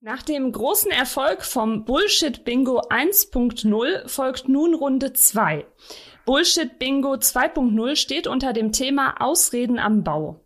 [0.00, 5.66] Nach dem großen Erfolg vom Bullshit Bingo 1.0 folgt nun Runde 2.
[6.24, 10.38] Bullshit Bingo 2.0 steht unter dem Thema Ausreden am Bau.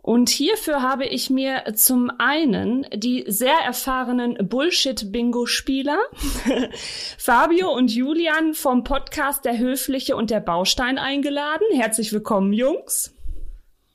[0.00, 5.98] Und hierfür habe ich mir zum einen die sehr erfahrenen Bullshit-Bingo-Spieler
[7.18, 11.66] Fabio und Julian vom Podcast Der Höfliche und der Baustein eingeladen.
[11.74, 13.14] Herzlich willkommen, Jungs.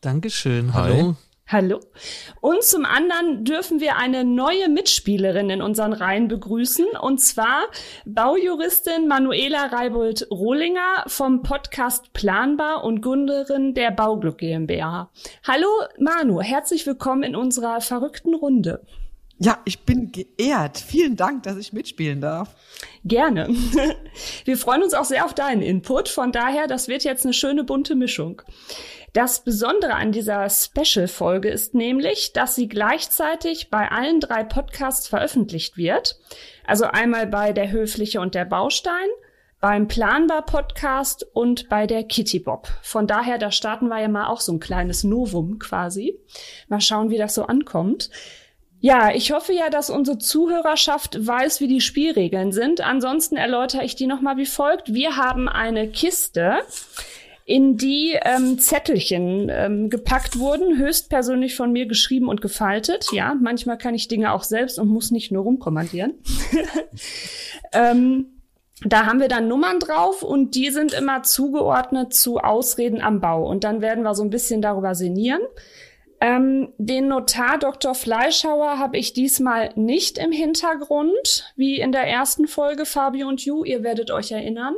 [0.02, 0.76] Dankeschön.
[0.76, 1.16] Hallo.
[1.46, 1.82] Hallo.
[2.40, 7.66] Und zum anderen dürfen wir eine neue Mitspielerin in unseren Reihen begrüßen, und zwar
[8.06, 15.12] Baujuristin Manuela Reibold-Rohlinger vom Podcast Planbar und Gründerin der Bauglück GmbH.
[15.46, 15.68] Hallo
[16.00, 18.82] Manu, herzlich willkommen in unserer verrückten Runde.
[19.38, 20.78] Ja, ich bin geehrt.
[20.78, 22.56] Vielen Dank, dass ich mitspielen darf.
[23.04, 23.50] Gerne.
[24.46, 26.08] Wir freuen uns auch sehr auf deinen Input.
[26.08, 28.42] Von daher, das wird jetzt eine schöne bunte Mischung.
[29.14, 35.78] Das Besondere an dieser Special-Folge ist nämlich, dass sie gleichzeitig bei allen drei Podcasts veröffentlicht
[35.78, 36.20] wird.
[36.66, 39.08] Also einmal bei der Höfliche und der Baustein,
[39.62, 42.68] beim Planbar Podcast und bei der Kitty Bob.
[42.82, 46.20] Von daher, da starten wir ja mal auch so ein kleines Novum quasi.
[46.68, 48.10] Mal schauen, wie das so ankommt.
[48.80, 52.82] Ja, ich hoffe ja, dass unsere Zuhörerschaft weiß, wie die Spielregeln sind.
[52.82, 54.92] Ansonsten erläutere ich die nochmal wie folgt.
[54.94, 56.58] Wir haben eine Kiste
[57.46, 63.08] in die ähm, Zettelchen ähm, gepackt wurden, höchstpersönlich von mir geschrieben und gefaltet.
[63.12, 66.14] Ja, manchmal kann ich Dinge auch selbst und muss nicht nur rumkommandieren.
[67.74, 68.28] ähm,
[68.86, 73.48] da haben wir dann Nummern drauf und die sind immer zugeordnet zu Ausreden am Bau.
[73.48, 75.42] Und dann werden wir so ein bisschen darüber sinnieren.
[76.22, 77.96] Ähm, den Notar Dr.
[77.96, 83.66] Fleischhauer habe ich diesmal nicht im Hintergrund, wie in der ersten Folge Fabio und Ju.
[83.66, 84.76] Ihr werdet euch erinnern.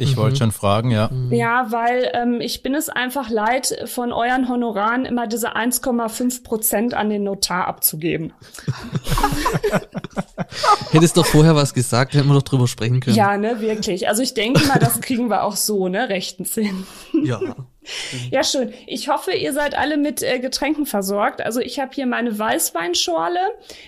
[0.00, 0.38] Ich wollte mhm.
[0.38, 1.08] schon fragen, ja.
[1.08, 1.32] Mhm.
[1.32, 6.94] Ja, weil ähm, ich bin es einfach leid, von euren Honoraren immer diese 1,5 Prozent
[6.94, 8.32] an den Notar abzugeben.
[10.90, 13.16] Hättest doch vorher was gesagt, hätten wir doch drüber sprechen können.
[13.16, 14.08] Ja, ne, wirklich.
[14.08, 16.86] Also ich denke mal, das kriegen wir auch so, ne, rechten Sinn.
[17.22, 17.40] Ja.
[18.30, 18.74] Ja, schön.
[18.86, 21.40] Ich hoffe, ihr seid alle mit äh, Getränken versorgt.
[21.40, 23.40] Also ich habe hier meine Weißweinschorle.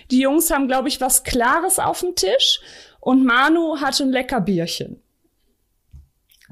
[0.09, 2.59] Die Jungs haben, glaube ich, was Klares auf dem Tisch.
[2.99, 5.02] Und Manu hat ein lecker Bierchen.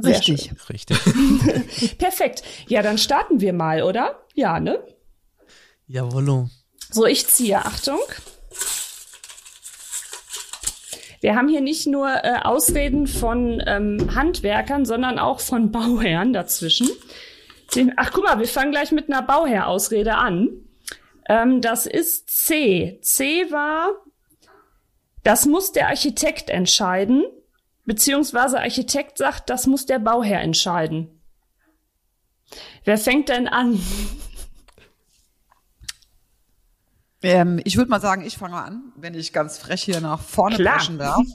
[0.04, 0.52] Richtig.
[0.70, 0.98] Richtig.
[1.98, 2.44] Perfekt.
[2.68, 4.24] Ja, dann starten wir mal, oder?
[4.34, 4.80] Ja, ne?
[5.88, 6.50] Jawollo.
[6.90, 7.58] So, ich ziehe.
[7.58, 8.00] Achtung.
[11.22, 16.90] Wir haben hier nicht nur äh, Ausreden von ähm, Handwerkern, sondern auch von Bauherren dazwischen.
[17.76, 20.50] Den, ach, guck mal, wir fangen gleich mit einer Bauherr-Ausrede an.
[21.30, 23.00] Ähm, das ist C.
[23.02, 23.92] C war,
[25.24, 27.24] das muss der Architekt entscheiden.
[27.86, 31.10] Beziehungsweise Architekt sagt, das muss der Bauherr entscheiden.
[32.84, 33.80] Wer fängt denn an?
[37.24, 40.58] Ähm, ich würde mal sagen, ich fange an, wenn ich ganz frech hier nach vorne
[40.58, 41.26] preschen darf.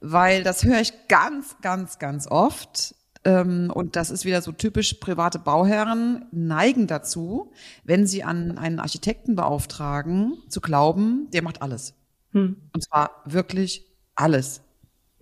[0.00, 2.94] Weil das höre ich ganz, ganz, ganz oft.
[3.24, 7.52] Ähm, und das ist wieder so typisch private Bauherren neigen dazu,
[7.84, 11.94] wenn sie an einen Architekten beauftragen, zu glauben, der macht alles.
[12.32, 12.56] Hm.
[12.72, 14.62] Und zwar wirklich alles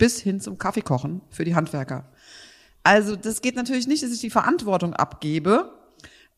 [0.00, 2.06] bis hin zum Kaffeekochen für die Handwerker.
[2.82, 5.78] Also das geht natürlich nicht, dass ich die Verantwortung abgebe.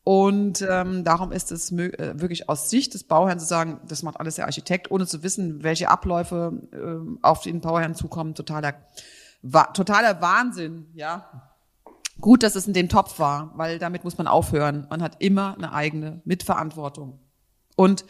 [0.03, 4.19] Und ähm, darum ist es äh, wirklich aus Sicht des Bauherrn zu sagen, das macht
[4.19, 8.35] alles der Architekt, ohne zu wissen, welche Abläufe äh, auf den Bauherrn zukommen.
[8.35, 8.73] Totaler,
[9.41, 11.53] wa totaler Wahnsinn, ja.
[12.19, 14.87] Gut, dass es in dem Topf war, weil damit muss man aufhören.
[14.89, 17.19] Man hat immer eine eigene Mitverantwortung.
[17.77, 18.03] Und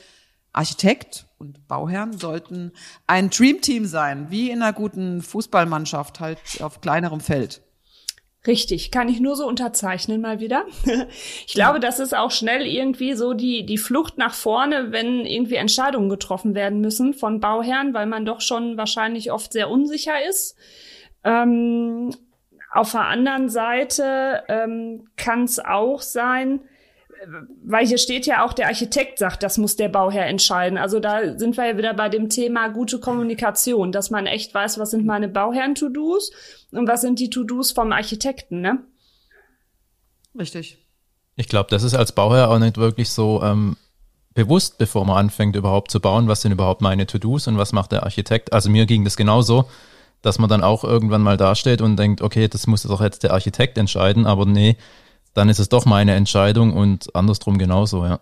[0.52, 2.72] Architekt und Bauherren sollten
[3.06, 7.62] ein Dreamteam sein, wie in einer guten Fußballmannschaft, halt auf kleinerem Feld.
[8.48, 10.66] Richtig, kann ich nur so unterzeichnen mal wieder.
[11.46, 15.56] Ich glaube, das ist auch schnell irgendwie so die, die Flucht nach vorne, wenn irgendwie
[15.56, 20.56] Entscheidungen getroffen werden müssen von Bauherren, weil man doch schon wahrscheinlich oft sehr unsicher ist.
[21.24, 22.12] Ähm,
[22.72, 26.62] auf der anderen Seite ähm, kann es auch sein,
[27.64, 30.78] weil hier steht ja auch, der Architekt sagt, das muss der Bauherr entscheiden.
[30.78, 34.80] Also da sind wir ja wieder bei dem Thema gute Kommunikation, dass man echt weiß,
[34.80, 36.32] was sind meine Bauherren-To-Dos
[36.72, 38.80] und was sind die To-Dos vom Architekten, ne?
[40.38, 40.80] Richtig.
[41.36, 43.78] Ich glaube, das ist als Bauherr auch nicht wirklich so ähm,
[44.34, 47.92] bewusst, bevor man anfängt überhaupt zu bauen, was sind überhaupt meine To-Dos und was macht
[47.92, 48.54] der Architekt.
[48.54, 49.70] Also mir ging das genauso,
[50.22, 53.34] dass man dann auch irgendwann mal dasteht und denkt, okay, das muss doch jetzt der
[53.34, 54.78] Architekt entscheiden, aber nee,
[55.34, 58.20] dann ist es doch meine Entscheidung und andersrum genauso, ja.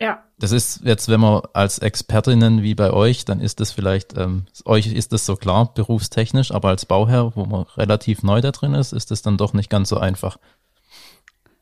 [0.00, 0.24] Ja.
[0.38, 4.46] Das ist jetzt, wenn man als Expertinnen wie bei euch, dann ist das vielleicht, ähm,
[4.64, 8.74] euch ist das so klar, berufstechnisch, aber als Bauherr, wo man relativ neu da drin
[8.74, 10.38] ist, ist das dann doch nicht ganz so einfach.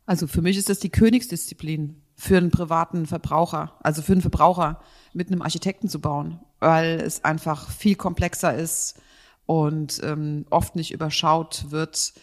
[0.07, 4.81] Also für mich ist das die Königsdisziplin für einen privaten Verbraucher, also für einen Verbraucher
[5.13, 9.01] mit einem Architekten zu bauen, weil es einfach viel komplexer ist
[9.47, 12.15] und ähm, oft nicht überschaut wird,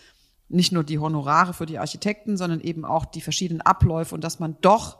[0.49, 4.39] nicht nur die Honorare für die Architekten, sondern eben auch die verschiedenen Abläufe und dass
[4.39, 4.99] man doch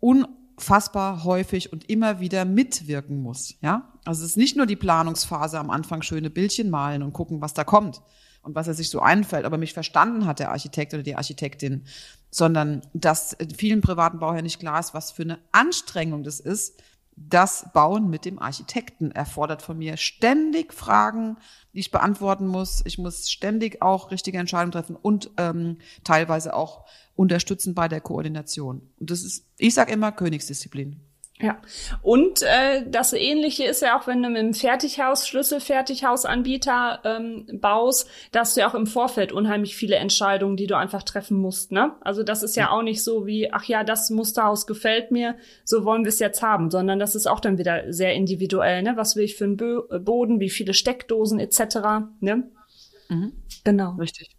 [0.00, 3.54] unfassbar häufig und immer wieder mitwirken muss.
[3.60, 7.40] Ja, also es ist nicht nur die Planungsphase am Anfang schöne Bildchen malen und gucken,
[7.40, 8.00] was da kommt
[8.42, 11.84] und was er sich so einfällt, aber mich verstanden hat der Architekt oder die Architektin,
[12.30, 16.82] sondern dass vielen privaten Bauherren nicht klar ist, was für eine Anstrengung das ist,
[17.16, 21.36] das Bauen mit dem Architekten erfordert von mir ständig Fragen,
[21.72, 22.82] die ich beantworten muss.
[22.84, 26.84] Ich muss ständig auch richtige Entscheidungen treffen und ähm, teilweise auch
[27.14, 28.82] unterstützen bei der Koordination.
[28.98, 31.00] Und das ist, ich sage immer, Königsdisziplin.
[31.40, 31.60] Ja,
[32.00, 38.08] und äh, das Ähnliche ist ja auch, wenn du mit einem Fertighaus, Schlüsselfertighausanbieter ähm, baust,
[38.30, 41.72] dass du ja auch im Vorfeld unheimlich viele Entscheidungen, die du einfach treffen musst.
[41.72, 41.96] Ne?
[42.02, 45.34] Also das ist ja, auch nicht so wie, ach ja, das Musterhaus gefällt mir,
[45.64, 48.82] so wollen wir es jetzt haben, sondern das ist auch dann wieder sehr individuell.
[48.82, 48.92] Ne?
[48.96, 51.76] Was will ich für einen Bo Boden, wie viele Steckdosen etc.
[52.20, 52.48] Ne?
[53.08, 53.32] Mhm.
[53.64, 53.96] Genau.
[53.96, 54.33] Richtig.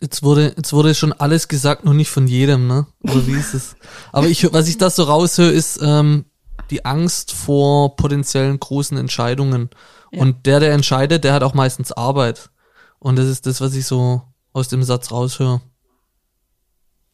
[0.00, 2.86] Jetzt wurde, jetzt wurde schon alles gesagt, nur nicht von jedem, ne?
[3.02, 3.76] Oder wie ist es?
[4.12, 6.26] Aber ich, was ich da so raushöre, ist ähm,
[6.70, 9.70] die Angst vor potenziellen großen Entscheidungen.
[10.12, 10.20] Ja.
[10.20, 12.50] Und der, der entscheidet, der hat auch meistens Arbeit.
[12.98, 14.22] Und das ist das, was ich so
[14.52, 15.62] aus dem Satz raushöre.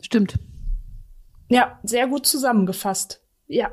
[0.00, 0.38] Stimmt.
[1.48, 3.20] Ja, sehr gut zusammengefasst.
[3.46, 3.70] Ja.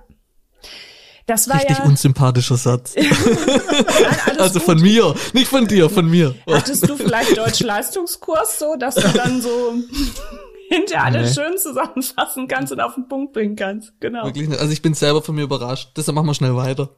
[1.30, 2.96] Das war Richtig ja unsympathischer Satz.
[4.40, 4.64] Also gut.
[4.64, 6.34] von mir, nicht von dir, von mir.
[6.50, 9.76] Hattest du vielleicht Deutsch-Leistungskurs so, dass du dann so
[10.70, 11.44] hinter alles nee.
[11.44, 13.94] schön zusammenfassen kannst und auf den Punkt bringen kannst.
[14.00, 14.26] Genau.
[14.26, 14.60] Wirklich nicht.
[14.60, 15.92] Also ich bin selber von mir überrascht.
[15.98, 16.90] Deshalb machen wir schnell weiter.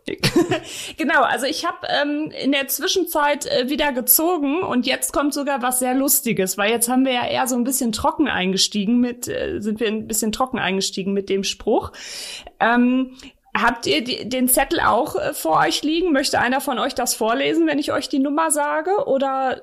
[0.97, 5.61] genau, also ich habe ähm, in der Zwischenzeit äh, wieder gezogen und jetzt kommt sogar
[5.61, 9.27] was sehr Lustiges, weil jetzt haben wir ja eher so ein bisschen trocken eingestiegen mit,
[9.27, 11.91] äh, sind wir ein bisschen trocken eingestiegen mit dem Spruch.
[12.61, 13.17] Ähm,
[13.55, 16.13] Habt ihr die, den Zettel auch äh, vor euch liegen?
[16.13, 18.91] Möchte einer von euch das vorlesen, wenn ich euch die Nummer sage?
[19.07, 19.61] Oder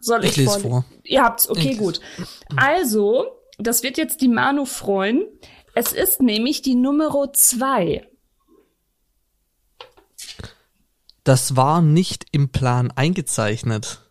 [0.00, 0.84] soll ich, ich lese vor?
[1.04, 2.00] Ihr habt's, okay, ich gut.
[2.56, 3.26] Also,
[3.58, 5.24] das wird jetzt die Manu freuen.
[5.74, 8.06] Es ist nämlich die Nummer zwei.
[11.22, 14.03] Das war nicht im Plan eingezeichnet.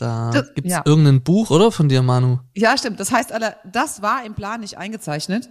[0.00, 0.82] Da das, gibt's ja.
[0.84, 1.70] irgendein Buch, oder?
[1.70, 2.38] Von dir, Manu?
[2.54, 2.98] Ja, stimmt.
[3.00, 5.50] Das heißt, alle, das war im Plan nicht eingezeichnet.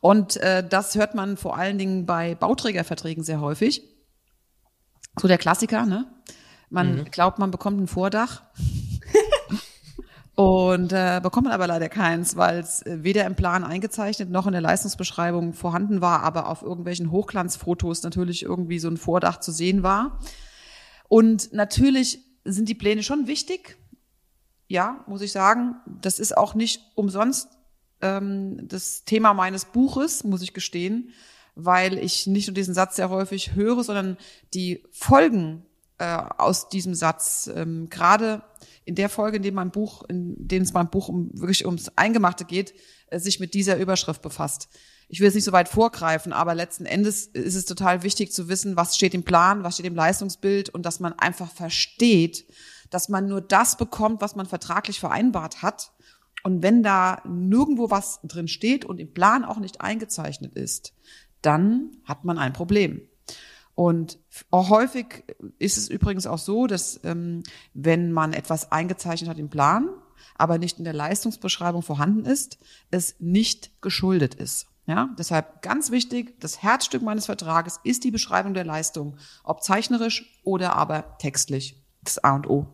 [0.00, 3.82] Und äh, das hört man vor allen Dingen bei Bauträgerverträgen sehr häufig.
[5.20, 6.06] So der Klassiker, ne?
[6.70, 7.04] Man mhm.
[7.06, 8.42] glaubt, man bekommt ein Vordach.
[10.36, 14.52] und äh, bekommt man aber leider keins, weil es weder im Plan eingezeichnet noch in
[14.52, 19.82] der Leistungsbeschreibung vorhanden war, aber auf irgendwelchen Hochglanzfotos natürlich irgendwie so ein Vordach zu sehen
[19.82, 20.20] war.
[21.08, 23.76] Und natürlich sind die Pläne schon wichtig.
[24.68, 25.76] Ja, muss ich sagen.
[26.00, 27.48] Das ist auch nicht umsonst
[28.02, 31.10] ähm, das Thema meines Buches, muss ich gestehen,
[31.54, 34.18] weil ich nicht nur diesen Satz sehr häufig höre, sondern
[34.54, 35.64] die Folgen
[35.98, 38.42] äh, aus diesem Satz, ähm, gerade
[38.84, 41.96] in der Folge, in dem mein Buch, in dem es mein Buch um, wirklich ums
[41.96, 42.74] Eingemachte geht,
[43.06, 44.68] äh, sich mit dieser Überschrift befasst.
[45.12, 48.48] Ich will jetzt nicht so weit vorgreifen, aber letzten Endes ist es total wichtig zu
[48.48, 52.46] wissen, was steht im Plan, was steht im Leistungsbild und dass man einfach versteht,
[52.88, 55.92] dass man nur das bekommt, was man vertraglich vereinbart hat
[56.44, 60.94] und wenn da nirgendwo was drin steht und im Plan auch nicht eingezeichnet ist,
[61.42, 63.02] dann hat man ein Problem.
[63.74, 64.18] Und
[64.50, 65.24] auch häufig
[65.58, 67.42] ist es übrigens auch so, dass ähm,
[67.74, 69.90] wenn man etwas eingezeichnet hat im Plan,
[70.36, 72.56] aber nicht in der Leistungsbeschreibung vorhanden ist,
[72.90, 74.71] es nicht geschuldet ist.
[74.86, 80.40] Ja, deshalb ganz wichtig, das Herzstück meines Vertrages ist die Beschreibung der Leistung, ob zeichnerisch
[80.42, 81.76] oder aber textlich.
[82.02, 82.66] Das A und O.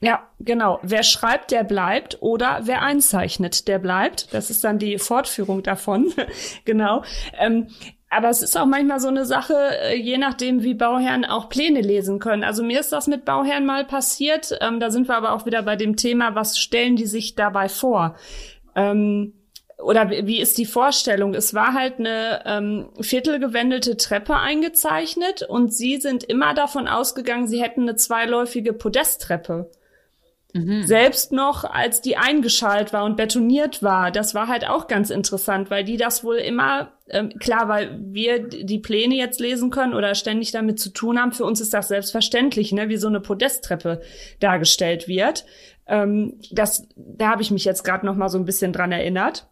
[0.00, 0.78] Ja, genau.
[0.82, 4.32] Wer schreibt, der bleibt oder wer einzeichnet, der bleibt.
[4.32, 6.14] Das ist dann die Fortführung davon.
[6.64, 7.02] genau.
[7.36, 7.68] Ähm,
[8.08, 11.80] aber es ist auch manchmal so eine Sache, äh, je nachdem, wie Bauherren auch Pläne
[11.80, 12.44] lesen können.
[12.44, 14.56] Also mir ist das mit Bauherren mal passiert.
[14.60, 17.68] Ähm, da sind wir aber auch wieder bei dem Thema, was stellen die sich dabei
[17.68, 18.16] vor?
[18.74, 19.34] Ähm,
[19.78, 21.34] oder wie ist die Vorstellung?
[21.34, 27.62] Es war halt eine ähm, viertelgewendelte Treppe eingezeichnet und sie sind immer davon ausgegangen, sie
[27.62, 29.70] hätten eine zweiläufige Podesttreppe.
[30.52, 30.82] Mhm.
[30.84, 35.70] Selbst noch, als die eingeschalt war und betoniert war, das war halt auch ganz interessant,
[35.70, 40.14] weil die das wohl immer, ähm, klar, weil wir die Pläne jetzt lesen können oder
[40.14, 44.00] ständig damit zu tun haben, für uns ist das selbstverständlich, ne, wie so eine Podesttreppe
[44.40, 45.44] dargestellt wird.
[45.86, 49.48] Ähm, das, da habe ich mich jetzt gerade noch mal so ein bisschen dran erinnert.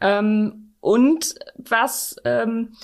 [0.00, 2.76] Ähm, und was ähm,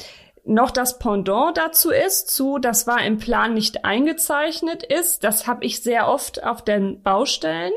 [0.45, 5.65] noch das Pendant dazu ist, zu das war im Plan nicht eingezeichnet ist, das habe
[5.65, 7.73] ich sehr oft auf den Baustellen.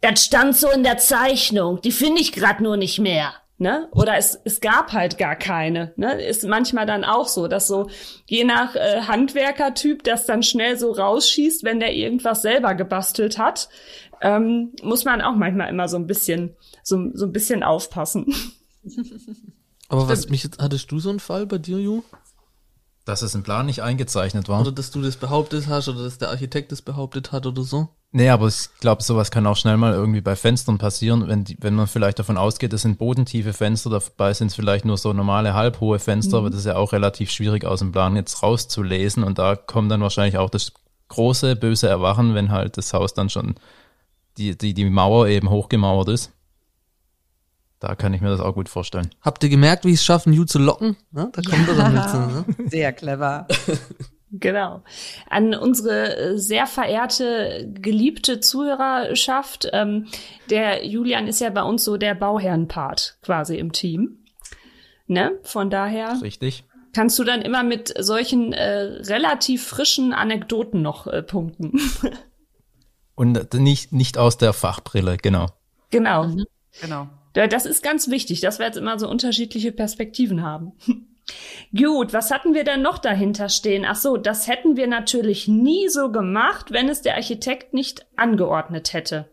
[0.00, 3.34] Das stand so in der Zeichnung, die finde ich gerade nur nicht mehr.
[3.58, 3.88] Ne?
[3.92, 5.92] Oder es, es gab halt gar keine.
[5.94, 6.20] Ne?
[6.20, 7.88] Ist manchmal dann auch so, dass so
[8.26, 13.68] je nach äh, Handwerkertyp das dann schnell so rausschießt, wenn der irgendwas selber gebastelt hat,
[14.20, 18.32] ähm, muss man auch manchmal immer so ein bisschen so, so ein bisschen aufpassen.
[19.88, 22.02] Aber was mich jetzt, hattest du so einen Fall bei dir, Ju?
[23.04, 24.60] Dass es im Plan nicht eingezeichnet war.
[24.60, 27.88] Oder dass du das behauptet hast oder dass der Architekt das behauptet hat oder so?
[28.14, 31.56] Nee, aber ich glaube, sowas kann auch schnell mal irgendwie bei Fenstern passieren, wenn, die,
[31.60, 35.14] wenn man vielleicht davon ausgeht, es sind bodentiefe Fenster, dabei sind es vielleicht nur so
[35.14, 36.40] normale halbhohe Fenster, mhm.
[36.40, 39.90] aber das ist ja auch relativ schwierig aus dem Plan jetzt rauszulesen und da kommt
[39.90, 40.72] dann wahrscheinlich auch das
[41.08, 43.54] große böse Erwachen, wenn halt das Haus dann schon
[44.36, 46.32] die, die, die Mauer eben hochgemauert ist.
[47.82, 49.10] Da kann ich mir das auch gut vorstellen.
[49.22, 50.96] Habt ihr gemerkt, wie ich es schaffen, You zu locken?
[51.10, 52.56] Ja, da kommt er dann mit.
[52.58, 52.68] Ne?
[52.70, 53.46] Sehr clever.
[54.34, 54.82] Genau.
[55.28, 59.68] An unsere äh, sehr verehrte, geliebte Zuhörerschaft.
[59.74, 60.06] Ähm,
[60.48, 64.24] der Julian ist ja bei uns so der Bauherrenpart quasi im Team.
[65.06, 65.38] Ne?
[65.42, 66.18] Von daher.
[66.22, 66.64] Richtig.
[66.94, 71.78] Kannst du dann immer mit solchen äh, relativ frischen Anekdoten noch äh, punkten?
[73.14, 75.48] Und nicht, nicht aus der Fachbrille, genau.
[75.90, 76.28] Genau.
[76.28, 76.46] Mhm.
[76.80, 77.06] Genau.
[77.32, 80.72] Das ist ganz wichtig, dass wir jetzt immer so unterschiedliche Perspektiven haben.
[81.76, 83.84] Gut, was hatten wir denn noch dahinter stehen?
[83.86, 88.92] Ach so, das hätten wir natürlich nie so gemacht, wenn es der Architekt nicht angeordnet
[88.92, 89.30] hätte.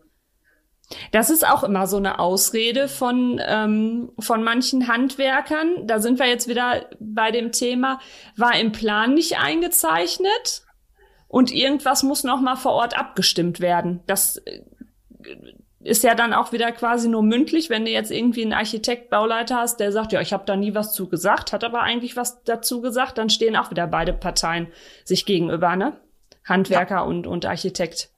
[1.12, 5.86] Das ist auch immer so eine Ausrede von, ähm, von manchen Handwerkern.
[5.86, 8.00] Da sind wir jetzt wieder bei dem Thema,
[8.36, 10.64] war im Plan nicht eingezeichnet
[11.28, 14.00] und irgendwas muss noch mal vor Ort abgestimmt werden.
[14.06, 14.62] Das äh,
[15.82, 19.56] ist ja dann auch wieder quasi nur mündlich, wenn du jetzt irgendwie einen Architekt, Bauleiter
[19.56, 22.42] hast, der sagt, ja, ich habe da nie was zu gesagt, hat aber eigentlich was
[22.44, 24.68] dazu gesagt, dann stehen auch wieder beide Parteien
[25.04, 25.98] sich gegenüber, ne?
[26.44, 27.02] Handwerker ja.
[27.02, 28.10] und, und Architekt.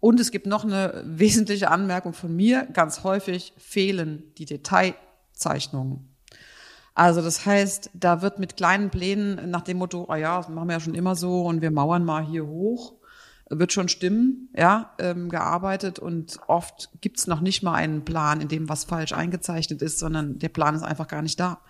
[0.00, 2.66] Und es gibt noch eine wesentliche Anmerkung von mir.
[2.72, 6.08] Ganz häufig fehlen die Detailzeichnungen.
[6.94, 10.68] Also das heißt, da wird mit kleinen Plänen nach dem Motto, oh ja, das machen
[10.68, 12.94] wir ja schon immer so und wir mauern mal hier hoch
[13.58, 18.48] wird schon stimmen, ja, ähm, gearbeitet und oft gibt's noch nicht mal einen Plan, in
[18.48, 21.60] dem was falsch eingezeichnet ist, sondern der Plan ist einfach gar nicht da.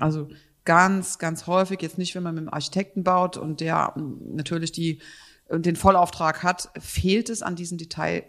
[0.00, 0.28] Also
[0.64, 4.72] ganz, ganz häufig, jetzt nicht, wenn man mit einem Architekten baut und der ähm, natürlich
[4.72, 5.00] die,
[5.48, 8.24] äh, den Vollauftrag hat, fehlt es an diesen Detail,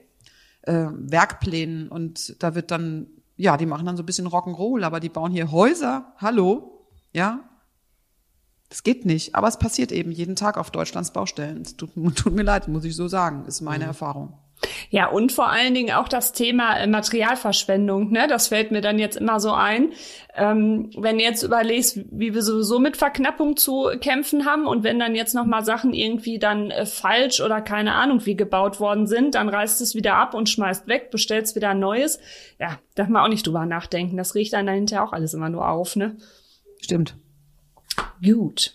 [0.62, 5.00] äh, Werkplänen und da wird dann, ja, die machen dann so ein bisschen Rock'n'Roll, aber
[5.00, 7.50] die bauen hier Häuser, hallo, ja,
[8.70, 11.62] das geht nicht, aber es passiert eben jeden Tag auf Deutschlands Baustellen.
[11.62, 13.90] Es tut, tut mir leid, muss ich so sagen, ist meine mhm.
[13.90, 14.34] Erfahrung.
[14.90, 18.28] Ja, und vor allen Dingen auch das Thema äh, Materialverschwendung, ne?
[18.28, 19.92] Das fällt mir dann jetzt immer so ein.
[20.36, 24.98] Ähm, wenn du jetzt überlegst, wie wir sowieso mit Verknappung zu kämpfen haben und wenn
[24.98, 29.36] dann jetzt nochmal Sachen irgendwie dann äh, falsch oder keine Ahnung wie gebaut worden sind,
[29.36, 32.20] dann reißt es wieder ab und schmeißt weg, bestellst wieder ein neues.
[32.60, 34.18] Ja, darf man auch nicht drüber nachdenken.
[34.18, 36.18] Das riecht dann dahinter auch alles immer nur auf, ne?
[36.82, 37.16] Stimmt.
[38.24, 38.74] Gut.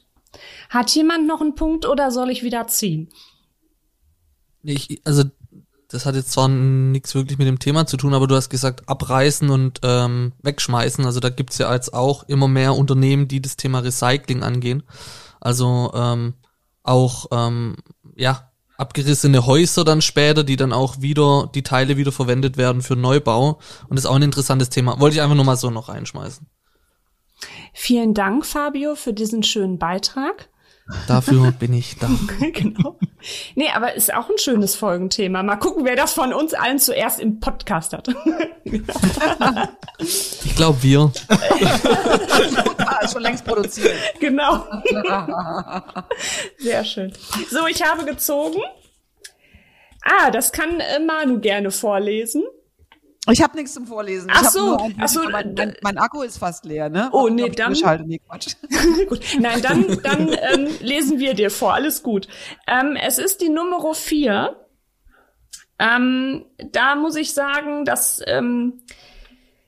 [0.71, 3.09] Hat jemand noch einen Punkt oder soll ich wieder ziehen?
[4.63, 5.25] Ich, also
[5.89, 8.89] das hat jetzt zwar nichts wirklich mit dem Thema zu tun, aber du hast gesagt,
[8.89, 11.05] abreißen und ähm, wegschmeißen.
[11.05, 14.85] Also da gibt's ja als auch immer mehr Unternehmen, die das Thema Recycling angehen.
[15.41, 16.35] Also ähm,
[16.83, 17.77] auch ähm,
[18.17, 22.97] ja abgerissene Häuser dann später, die dann auch wieder die Teile wieder verwendet werden für
[22.97, 23.61] Neubau.
[23.89, 24.99] Und das ist auch ein interessantes Thema.
[24.99, 26.47] Wollte ich einfach nur mal so noch reinschmeißen.
[27.73, 30.49] Vielen Dank, Fabio, für diesen schönen Beitrag.
[31.07, 32.09] Dafür bin ich da.
[32.53, 32.99] genau.
[33.55, 35.43] Nee, aber ist auch ein schönes Folgenthema.
[35.43, 38.09] Mal gucken, wer das von uns allen zuerst im Podcast hat.
[39.99, 41.13] ich glaube, wir.
[42.79, 43.95] ah, schon längst produziert.
[44.19, 44.65] Genau.
[46.59, 47.13] Sehr schön.
[47.51, 48.61] So, ich habe gezogen.
[50.03, 52.43] Ah, das kann äh, Manu gerne vorlesen.
[53.31, 54.31] Ich habe nichts zum Vorlesen.
[54.35, 57.09] Ach so, ach so mein, mein, mein, Akku ist fast leer, ne?
[57.13, 57.73] Oh, nee, dann.
[58.05, 58.57] Nee, Quatsch.
[59.09, 59.21] gut.
[59.39, 61.75] Nein, dann, dann ähm, lesen wir dir vor.
[61.75, 62.27] Alles gut.
[62.67, 64.57] Ähm, es ist die Nummer vier.
[65.79, 68.83] Ähm, da muss ich sagen, dass ähm,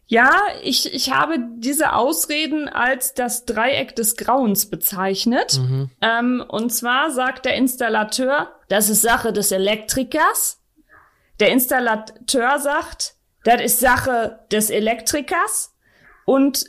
[0.07, 0.33] ja,
[0.63, 5.59] ich, ich habe diese Ausreden als das Dreieck des Grauens bezeichnet.
[5.59, 5.91] Mhm.
[6.01, 10.61] Ähm, und zwar sagt der Installateur, das ist Sache des Elektrikers.
[11.41, 15.75] Der Installateur sagt, das ist Sache des Elektrikers
[16.25, 16.65] und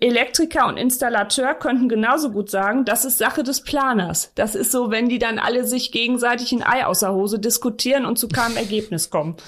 [0.00, 4.32] Elektriker und Installateur könnten genauso gut sagen, das ist Sache des Planers.
[4.34, 8.04] Das ist so, wenn die dann alle sich gegenseitig ein Ei aus der Hose diskutieren
[8.04, 9.36] und zu keinem Ergebnis kommen.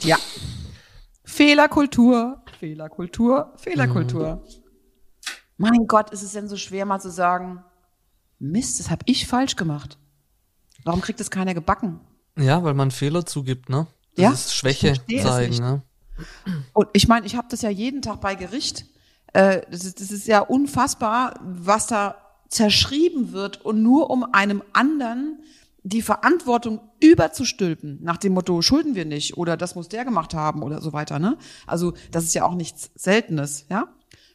[0.00, 0.18] Ja.
[1.24, 4.36] Fehlerkultur, Fehlerkultur, Fehlerkultur.
[4.36, 4.64] Mhm.
[5.56, 7.64] Mein Gott, ist es denn so schwer, mal zu sagen,
[8.38, 9.98] Mist, das habe ich falsch gemacht.
[10.84, 12.00] Warum kriegt das keiner gebacken?
[12.36, 13.86] Ja, weil man Fehler zugibt, ne?
[14.16, 14.32] Das ja?
[14.32, 15.82] ist Schwäche zeigen, ne?
[16.72, 18.86] Und ich meine, ich habe das ja jeden Tag bei Gericht.
[19.32, 22.16] Äh, das, ist, das ist ja unfassbar, was da
[22.48, 25.40] zerschrieben wird und nur um einem anderen
[25.82, 30.62] die Verantwortung überzustülpen, nach dem Motto, schulden wir nicht oder das muss der gemacht haben
[30.62, 31.18] oder so weiter.
[31.18, 31.36] Ne?
[31.66, 33.88] Also das ist ja auch nichts Seltenes, ja.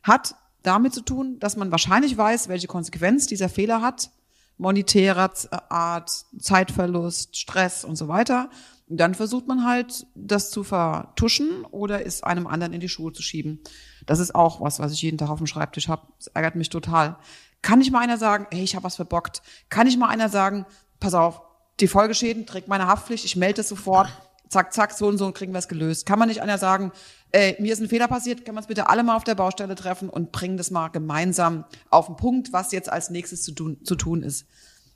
[0.04, 4.12] Hat damit zu tun, dass man wahrscheinlich weiß, welche Konsequenz dieser Fehler hat,
[4.58, 5.32] monetärer
[5.70, 8.50] Art, Zeitverlust, Stress und so weiter.
[8.92, 13.22] Dann versucht man halt, das zu vertuschen oder es einem anderen in die Schuhe zu
[13.22, 13.60] schieben.
[14.08, 16.08] Das ist auch was, was ich jeden Tag auf dem Schreibtisch habe.
[16.18, 17.18] Das ärgert mich total.
[17.62, 19.44] Kann nicht mal einer sagen, hey, ich habe was verbockt?
[19.70, 20.66] Kann nicht mal einer sagen,
[21.00, 21.42] pass auf,
[21.80, 24.10] die Folgeschäden trägt meine Haftpflicht, ich melde es sofort,
[24.50, 26.06] zack, zack, so und so und kriegen wir es gelöst.
[26.06, 26.92] Kann man nicht einer sagen,
[27.32, 29.76] äh, mir ist ein Fehler passiert, können wir uns bitte alle mal auf der Baustelle
[29.76, 33.84] treffen und bringen das mal gemeinsam auf den Punkt, was jetzt als nächstes zu tun,
[33.84, 34.48] zu tun ist.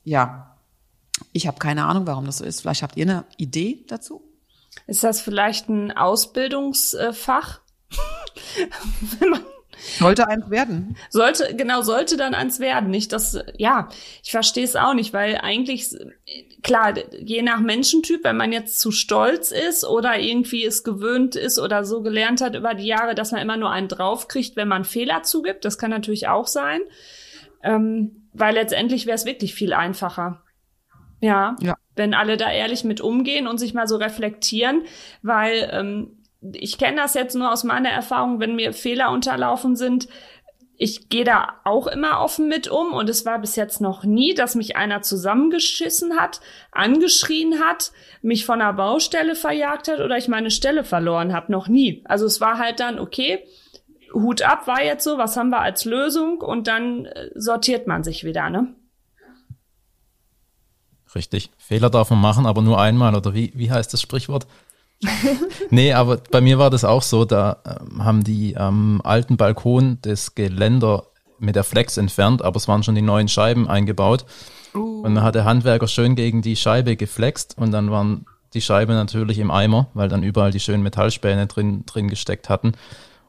[0.04, 0.53] Ja,
[1.32, 2.62] ich habe keine Ahnung, warum das so ist.
[2.62, 4.22] Vielleicht habt ihr eine Idee dazu?
[4.88, 7.60] Ist das vielleicht ein Ausbildungsfach?
[9.20, 9.42] Wenn man
[10.00, 10.96] sollte eins werden.
[11.10, 12.90] Sollte, genau, sollte dann eins werden.
[12.90, 13.90] Nicht das, ja,
[14.24, 15.90] ich verstehe es auch nicht, weil eigentlich,
[16.62, 21.60] klar, je nach Menschentyp, wenn man jetzt zu stolz ist oder irgendwie es gewöhnt ist
[21.60, 24.86] oder so gelernt hat über die Jahre, dass man immer nur einen draufkriegt, wenn man
[24.86, 26.82] Fehler zugibt, das kann natürlich auch sein.
[27.62, 30.43] Ähm, weil letztendlich wäre es wirklich viel einfacher.
[31.24, 34.84] Ja, ja, wenn alle da ehrlich mit umgehen und sich mal so reflektieren,
[35.22, 36.18] weil ähm,
[36.52, 40.10] ich kenne das jetzt nur aus meiner Erfahrung, wenn mir Fehler unterlaufen sind.
[40.76, 44.34] Ich gehe da auch immer offen mit um und es war bis jetzt noch nie,
[44.34, 46.42] dass mich einer zusammengeschissen hat,
[46.74, 51.54] angeschrien hat, mich von der Baustelle verjagt hat oder ich meine Stelle verloren habe.
[51.54, 52.04] Noch nie.
[52.04, 53.46] Also es war halt dann, okay,
[54.14, 58.04] Hut ab war jetzt so, was haben wir als Lösung und dann äh, sortiert man
[58.04, 58.76] sich wieder, ne?
[61.16, 61.52] Richtig.
[61.58, 64.48] Fehler darf man machen, aber nur einmal, oder wie, wie heißt das Sprichwort?
[65.70, 69.98] nee, aber bei mir war das auch so, da ähm, haben die am alten Balkon
[70.02, 71.06] das Geländer
[71.40, 74.26] mit der Flex entfernt, aber es waren schon die neuen Scheiben eingebaut.
[74.74, 75.02] Uh.
[75.02, 78.94] Und dann hat der Handwerker schön gegen die Scheibe geflext und dann waren die Scheibe
[78.94, 82.74] natürlich im Eimer, weil dann überall die schönen Metallspäne drin, drin gesteckt hatten.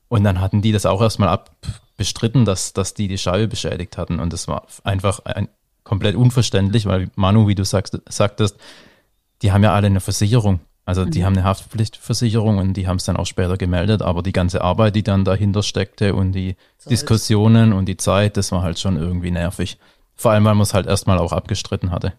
[0.08, 4.20] Und dann hatten die das auch erstmal abbestritten, dass, dass die die Scheibe beschädigt hatten.
[4.20, 5.48] Und das war einfach ein,
[5.84, 8.56] komplett unverständlich, weil Manu, wie du sagst, sagtest,
[9.42, 10.60] die haben ja alle eine Versicherung.
[10.86, 11.24] Also die mhm.
[11.24, 14.96] haben eine Haftpflichtversicherung und die haben es dann auch später gemeldet, aber die ganze Arbeit,
[14.96, 16.92] die dann dahinter steckte und die Zeit.
[16.92, 19.78] Diskussionen und die Zeit, das war halt schon irgendwie nervig.
[20.14, 22.12] Vor allem, weil man es halt erstmal auch abgestritten hatte.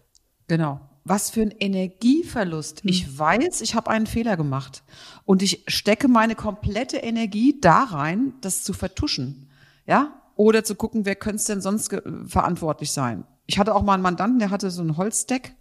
[0.48, 0.80] Genau.
[1.04, 2.84] Was für ein Energieverlust.
[2.84, 2.90] Mhm.
[2.90, 4.82] Ich weiß, ich habe einen Fehler gemacht
[5.24, 9.48] und ich stecke meine komplette Energie da rein, das zu vertuschen.
[9.86, 10.20] Ja?
[10.34, 13.24] Oder zu gucken, wer könnte es denn sonst verantwortlich sein.
[13.46, 15.54] Ich hatte auch mal einen Mandanten, der hatte so ein Holzdeck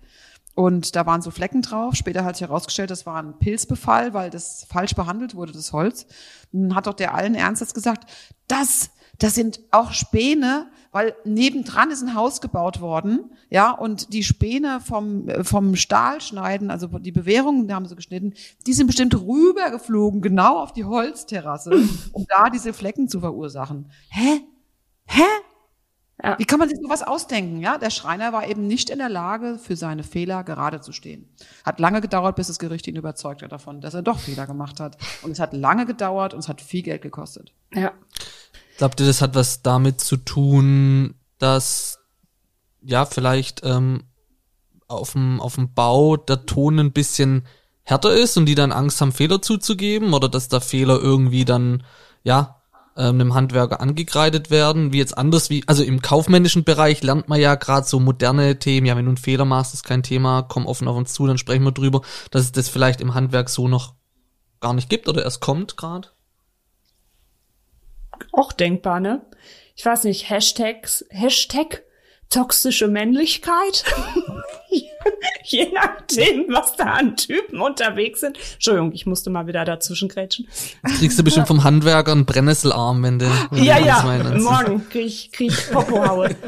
[0.56, 1.95] und da waren so Flecken drauf.
[1.95, 6.08] Später hat sich herausgestellt, das war ein Pilzbefall, weil das falsch behandelt wurde, das Holz.
[6.52, 8.10] Dann hat doch der allen Ernstes gesagt,
[8.48, 14.24] das, das sind auch Späne, weil nebendran ist ein Haus gebaut worden, ja, und die
[14.24, 18.34] Späne vom, vom Stahl schneiden, also die Bewährungen, die haben sie geschnitten,
[18.65, 21.71] die sind bestimmt rübergeflogen, genau auf die Holzterrasse,
[22.13, 23.91] um da diese Flecken zu verursachen.
[24.08, 24.41] Hä?
[25.06, 25.24] Hä?
[26.23, 26.39] Ja.
[26.39, 27.60] Wie kann man sich sowas ausdenken?
[27.60, 31.28] Ja, der Schreiner war eben nicht in der Lage, für seine Fehler gerade zu stehen.
[31.65, 34.80] Hat lange gedauert, bis das Gericht ihn überzeugt hat davon, dass er doch Fehler gemacht
[34.80, 34.97] hat.
[35.23, 37.54] Und es hat lange gedauert und es hat viel Geld gekostet.
[37.73, 37.91] Ja.
[38.78, 41.99] Glaubt ihr, das hat was damit zu tun, dass
[42.82, 44.04] ja vielleicht ähm,
[44.88, 47.45] auf dem auf dem Bau der Ton ein bisschen
[47.84, 51.84] härter ist und die dann Angst haben, Fehler zuzugeben oder dass der Fehler irgendwie dann
[52.23, 52.55] ja
[52.95, 57.55] einem Handwerker angekreidet werden, wie jetzt anders wie, also im kaufmännischen Bereich lernt man ja
[57.55, 60.88] gerade so moderne Themen, ja, wenn du einen Fehler machst, ist kein Thema, komm offen
[60.88, 63.95] auf uns zu, dann sprechen wir drüber, dass es das vielleicht im Handwerk so noch
[64.62, 66.10] gar nicht gibt oder erst kommt gerade.
[68.31, 69.25] Auch denkbar, ne?
[69.75, 71.84] Ich weiß nicht, Hashtags, Hashtag
[72.29, 73.84] toxische Männlichkeit.
[75.44, 78.38] Je nachdem, was da an Typen unterwegs sind.
[78.54, 80.48] Entschuldigung, ich musste mal wieder dazwischen grätschen.
[80.88, 83.26] Jetzt kriegst du bestimmt vom Handwerker einen Brennnesselarm, wenn du.
[83.52, 84.02] Wenn ja, ja,
[84.38, 86.36] morgen krieg ich, krieg ich Popohaue.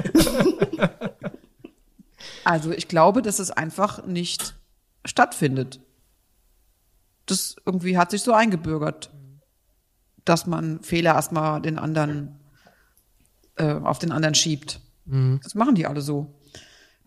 [2.48, 4.56] Also ich glaube, dass es einfach nicht
[5.04, 5.82] stattfindet.
[7.26, 9.12] das irgendwie hat sich so eingebürgert,
[10.24, 12.39] dass man Fehler erstmal den anderen
[13.58, 14.80] äh, auf den anderen schiebt.
[15.04, 15.41] Mhm.
[15.43, 16.37] Das machen die alle so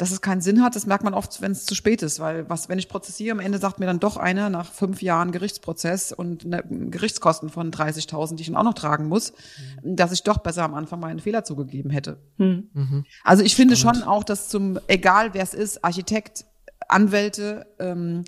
[0.00, 2.48] dass es keinen Sinn hat, das merkt man oft, wenn es zu spät ist, weil
[2.48, 6.10] was, wenn ich prozessiere, am Ende sagt mir dann doch einer nach fünf Jahren Gerichtsprozess
[6.12, 9.34] und eine Gerichtskosten von 30.000, die ich dann auch noch tragen muss,
[9.82, 9.96] mhm.
[9.96, 12.16] dass ich doch besser am Anfang meinen Fehler zugegeben hätte.
[12.38, 12.70] Mhm.
[12.72, 13.04] mhm.
[13.24, 14.04] Also ich finde Spannend.
[14.04, 16.46] schon auch, dass zum, egal wer es ist, Architekt,
[16.88, 18.24] Anwälte, ähm,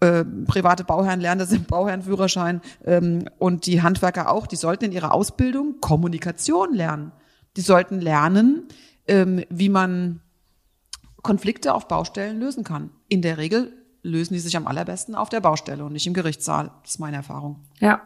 [0.00, 4.92] äh, private Bauherren lernen das im Bauherrenführerschein ähm, und die Handwerker auch, die sollten in
[4.92, 7.12] ihrer Ausbildung Kommunikation lernen.
[7.58, 8.68] Die sollten lernen,
[9.06, 10.22] ähm, wie man
[11.24, 12.90] Konflikte auf Baustellen lösen kann.
[13.08, 16.70] In der Regel lösen die sich am allerbesten auf der Baustelle und nicht im Gerichtssaal.
[16.82, 17.64] Das ist meine Erfahrung.
[17.80, 18.02] Ja.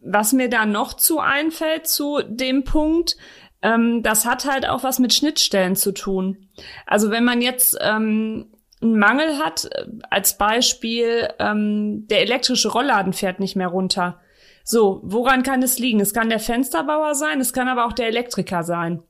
[0.00, 3.16] Was mir da noch zu einfällt zu dem Punkt,
[3.62, 6.48] ähm, das hat halt auch was mit Schnittstellen zu tun.
[6.86, 8.46] Also wenn man jetzt ähm,
[8.80, 14.20] einen Mangel hat, äh, als Beispiel, ähm, der elektrische Rollladen fährt nicht mehr runter.
[14.64, 16.00] So, woran kann es liegen?
[16.00, 19.02] Es kann der Fensterbauer sein, es kann aber auch der Elektriker sein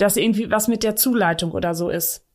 [0.00, 2.26] dass irgendwie was mit der Zuleitung oder so ist.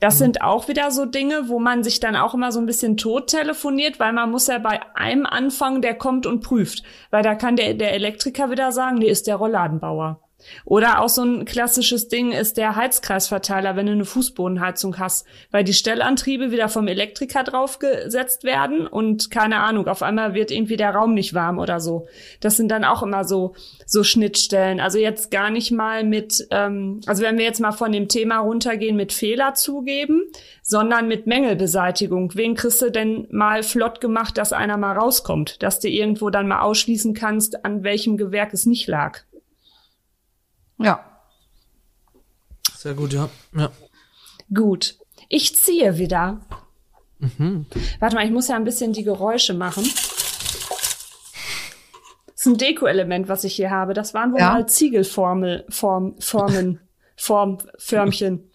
[0.00, 0.18] Das mhm.
[0.18, 3.28] sind auch wieder so Dinge, wo man sich dann auch immer so ein bisschen tot
[3.28, 6.82] telefoniert, weil man muss ja bei einem anfangen, der kommt und prüft.
[7.10, 10.20] Weil da kann der, der Elektriker wieder sagen, nee, ist der Rollladenbauer.
[10.64, 15.64] Oder auch so ein klassisches Ding ist der Heizkreisverteiler, wenn du eine Fußbodenheizung hast, weil
[15.64, 20.90] die Stellantriebe wieder vom Elektriker draufgesetzt werden und keine Ahnung, auf einmal wird irgendwie der
[20.90, 22.06] Raum nicht warm oder so.
[22.40, 23.54] Das sind dann auch immer so
[23.86, 24.78] so Schnittstellen.
[24.78, 28.38] Also jetzt gar nicht mal mit, ähm, also wenn wir jetzt mal von dem Thema
[28.38, 30.22] runtergehen mit Fehler zugeben,
[30.62, 32.32] sondern mit Mängelbeseitigung.
[32.36, 36.46] Wen kriegst du denn mal flott gemacht, dass einer mal rauskommt, dass du irgendwo dann
[36.46, 39.22] mal ausschließen kannst, an welchem Gewerk es nicht lag?
[40.80, 41.04] Ja.
[42.76, 43.28] Sehr gut, ja.
[43.54, 43.70] ja.
[44.54, 44.96] Gut.
[45.28, 46.40] Ich ziehe wieder.
[47.18, 47.66] Mhm.
[47.98, 49.84] Warte mal, ich muss ja ein bisschen die Geräusche machen.
[52.26, 53.92] Das ist ein Deko-Element, was ich hier habe.
[53.92, 54.54] Das waren wohl ja.
[54.54, 56.80] mal Ziegelformel, Form, Formen,
[57.16, 58.50] Form, Förmchen.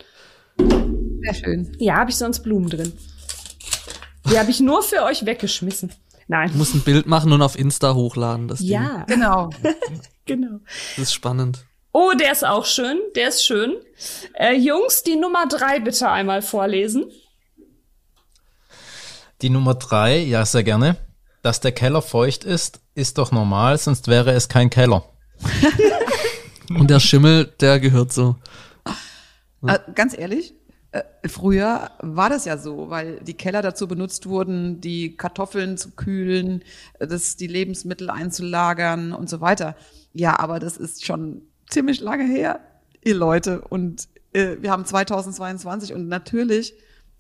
[0.57, 1.71] Sehr schön.
[1.77, 2.93] Ja, habe ich sonst Blumen drin.
[4.29, 5.93] Die habe ich nur für euch weggeschmissen.
[6.27, 6.51] Nein.
[6.51, 8.47] Du musst ein Bild machen und auf Insta hochladen.
[8.47, 9.17] Das ja, Ding.
[9.17, 9.51] genau.
[10.25, 10.59] genau.
[10.95, 11.65] Das ist spannend.
[11.97, 12.99] Oh, der ist auch schön.
[13.15, 13.77] Der ist schön.
[14.33, 17.09] Äh, Jungs, die Nummer drei bitte einmal vorlesen.
[19.41, 20.97] Die Nummer drei, ja, sehr gerne.
[21.41, 25.05] Dass der Keller feucht ist, ist doch normal, sonst wäre es kein Keller.
[26.69, 28.35] Und der Schimmel, der gehört so.
[29.65, 30.53] Äh, ganz ehrlich,
[30.91, 35.91] äh, früher war das ja so, weil die Keller dazu benutzt wurden, die Kartoffeln zu
[35.91, 36.61] kühlen,
[36.99, 39.77] das, die Lebensmittel einzulagern und so weiter.
[40.11, 42.59] Ja, aber das ist schon ziemlich lange her,
[43.03, 43.61] ihr Leute.
[43.61, 46.73] Und äh, wir haben 2022 und natürlich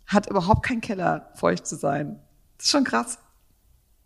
[0.07, 2.19] hat überhaupt kein Keller feucht zu sein.
[2.57, 3.19] Das ist schon krass.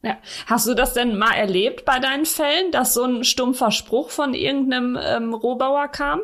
[0.01, 0.17] Ja.
[0.45, 4.33] Hast du das denn mal erlebt bei deinen Fällen, dass so ein stumpfer Spruch von
[4.33, 6.21] irgendeinem ähm, Rohbauer kam?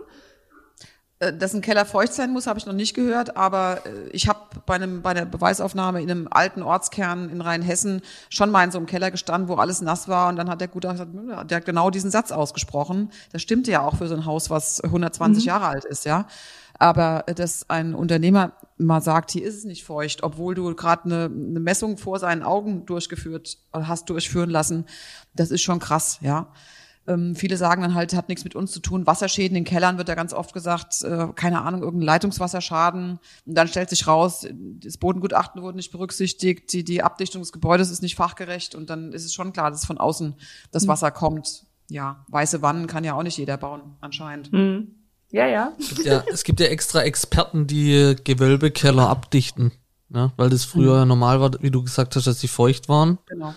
[1.20, 4.28] Äh, dass ein Keller feucht sein muss, habe ich noch nicht gehört, aber äh, ich
[4.28, 8.72] habe bei einem bei der Beweisaufnahme in einem alten Ortskern in Rheinhessen schon mal in
[8.72, 11.58] so einem Keller gestanden, wo alles nass war und dann hat der Gutachter gesagt, der
[11.58, 13.12] hat genau diesen Satz ausgesprochen.
[13.32, 15.48] Das stimmte ja auch für so ein Haus, was 120 mhm.
[15.48, 16.28] Jahre alt ist, ja.
[16.78, 21.26] Aber dass ein Unternehmer mal sagt, hier ist es nicht feucht, obwohl du gerade eine,
[21.26, 24.86] eine Messung vor seinen Augen durchgeführt hast durchführen lassen,
[25.34, 26.48] das ist schon krass, ja.
[27.08, 29.06] Ähm, viele sagen dann halt, hat nichts mit uns zu tun.
[29.06, 33.20] Wasserschäden in Kellern wird ja ganz oft gesagt, äh, keine Ahnung, irgendein Leitungswasserschaden.
[33.46, 37.92] Und dann stellt sich raus, das Bodengutachten wurde nicht berücksichtigt, die, die Abdichtung des Gebäudes
[37.92, 40.36] ist nicht fachgerecht und dann ist es schon klar, dass von außen
[40.72, 40.88] das mhm.
[40.88, 41.66] Wasser kommt.
[41.90, 44.52] Ja, weiße Wannen kann ja auch nicht jeder bauen, anscheinend.
[44.52, 44.96] Mhm.
[45.32, 45.74] Ja, ja.
[45.80, 49.72] Es gibt ja, es gibt ja extra Experten, die Gewölbekeller abdichten.
[50.10, 50.32] Ne?
[50.38, 51.10] Weil das früher mhm.
[51.10, 53.18] normal war, wie du gesagt hast, dass sie feucht waren.
[53.28, 53.54] Genau.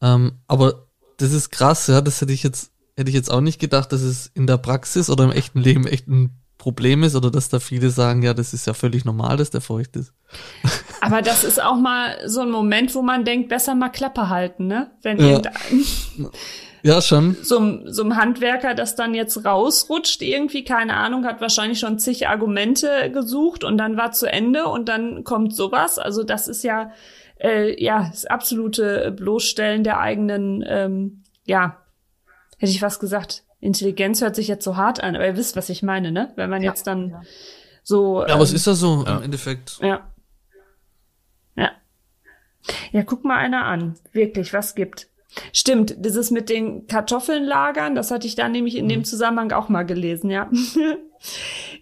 [0.00, 0.88] Ähm, aber
[1.22, 4.02] das ist krass, ja, das hätte ich jetzt, hätte ich jetzt auch nicht gedacht, dass
[4.02, 7.58] es in der Praxis oder im echten Leben echt ein Problem ist oder dass da
[7.58, 10.12] viele sagen, ja, das ist ja völlig normal, dass der feucht ist.
[11.00, 14.66] Aber das ist auch mal so ein Moment, wo man denkt, besser mal Klappe halten,
[14.66, 14.90] ne?
[15.02, 15.40] Wenn ja.
[16.84, 17.36] Ja, schon.
[17.42, 22.26] So, so ein Handwerker, das dann jetzt rausrutscht, irgendwie, keine Ahnung, hat wahrscheinlich schon zig
[22.26, 26.00] Argumente gesucht und dann war zu Ende und dann kommt sowas.
[26.00, 26.90] Also das ist ja,
[27.42, 31.78] äh, ja, das absolute Bloßstellen der eigenen, ähm, ja,
[32.58, 33.44] hätte ich was gesagt.
[33.60, 36.32] Intelligenz hört sich jetzt so hart an, aber ihr wisst, was ich meine, ne?
[36.36, 37.20] Wenn man ja, jetzt dann ja.
[37.82, 38.24] so.
[38.26, 39.16] Ja, aber es ist ja so ja.
[39.16, 39.78] im Endeffekt.
[39.80, 40.10] Ja.
[41.56, 41.70] Ja.
[42.92, 43.94] Ja, guck mal einer an.
[44.12, 45.08] Wirklich, was gibt.
[45.52, 48.90] Stimmt, dieses mit den Kartoffeln lagern, das hatte ich da nämlich in mhm.
[48.90, 50.50] dem Zusammenhang auch mal gelesen, ja.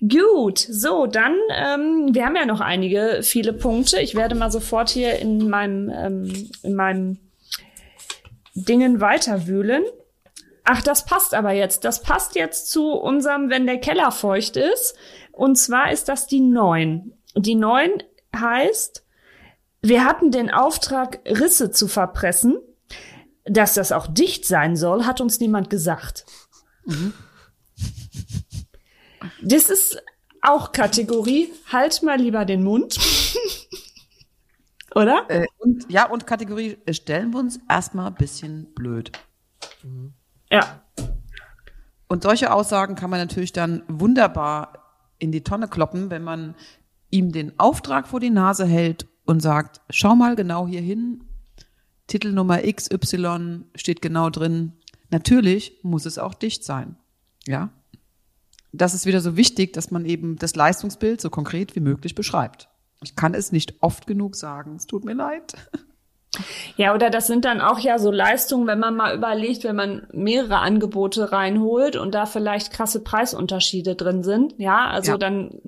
[0.08, 4.00] Gut, so, dann, ähm, wir haben ja noch einige, viele Punkte.
[4.00, 7.18] Ich werde mal sofort hier in meinem, ähm, in meinem
[8.54, 9.84] Dingen weiterwühlen.
[10.64, 11.84] Ach, das passt aber jetzt.
[11.84, 14.96] Das passt jetzt zu unserem, wenn der Keller feucht ist.
[15.32, 17.12] Und zwar ist das die 9.
[17.36, 18.02] Die 9
[18.34, 19.04] heißt,
[19.82, 22.58] wir hatten den Auftrag, Risse zu verpressen.
[23.44, 26.24] Dass das auch dicht sein soll, hat uns niemand gesagt.
[26.84, 27.14] Mhm.
[29.42, 30.02] Das ist
[30.42, 32.98] auch Kategorie, halt mal lieber den Mund.
[34.94, 35.24] Oder?
[35.28, 39.12] Äh, und, ja, und Kategorie, äh, stellen wir uns erstmal ein bisschen blöd.
[40.50, 40.82] Ja.
[42.08, 46.56] Und solche Aussagen kann man natürlich dann wunderbar in die Tonne kloppen, wenn man
[47.10, 51.24] ihm den Auftrag vor die Nase hält und sagt, schau mal genau hier hin,
[52.08, 54.72] Titelnummer XY steht genau drin.
[55.10, 56.96] Natürlich muss es auch dicht sein.
[57.46, 57.70] Ja.
[58.72, 62.68] Das ist wieder so wichtig, dass man eben das Leistungsbild so konkret wie möglich beschreibt.
[63.02, 64.76] Ich kann es nicht oft genug sagen.
[64.76, 65.54] Es tut mir leid.
[66.76, 70.06] Ja, oder das sind dann auch ja so Leistungen, wenn man mal überlegt, wenn man
[70.12, 74.54] mehrere Angebote reinholt und da vielleicht krasse Preisunterschiede drin sind.
[74.58, 75.18] Ja, also ja.
[75.18, 75.60] dann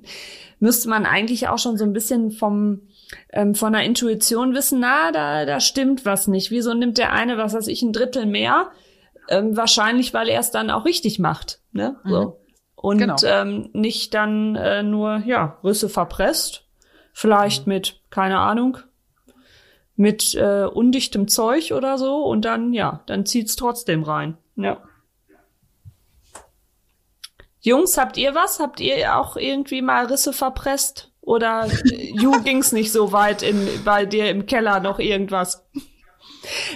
[0.59, 2.83] müsste man eigentlich auch schon so ein bisschen vom
[3.31, 6.49] ähm, von der Intuition wissen, na, da, da stimmt was nicht.
[6.51, 8.71] Wieso nimmt der eine, was weiß ich, ein Drittel mehr?
[9.27, 11.59] Ähm, wahrscheinlich, weil er es dann auch richtig macht.
[11.73, 11.97] Ne?
[12.05, 12.21] So.
[12.21, 12.33] Mhm.
[12.83, 13.15] Und genau.
[13.23, 16.65] ähm, nicht dann äh, nur, ja, Risse verpresst.
[17.13, 17.75] Vielleicht mhm.
[17.75, 18.77] mit, keine Ahnung,
[19.95, 22.25] mit äh, undichtem Zeug oder so.
[22.25, 24.37] Und dann, ja, dann zieht's trotzdem rein.
[24.57, 24.81] Ja.
[27.61, 28.59] Jungs, habt ihr was?
[28.59, 31.09] Habt ihr auch irgendwie mal Risse verpresst?
[31.21, 35.65] Oder Ju ging's nicht so weit in, bei dir im Keller noch irgendwas?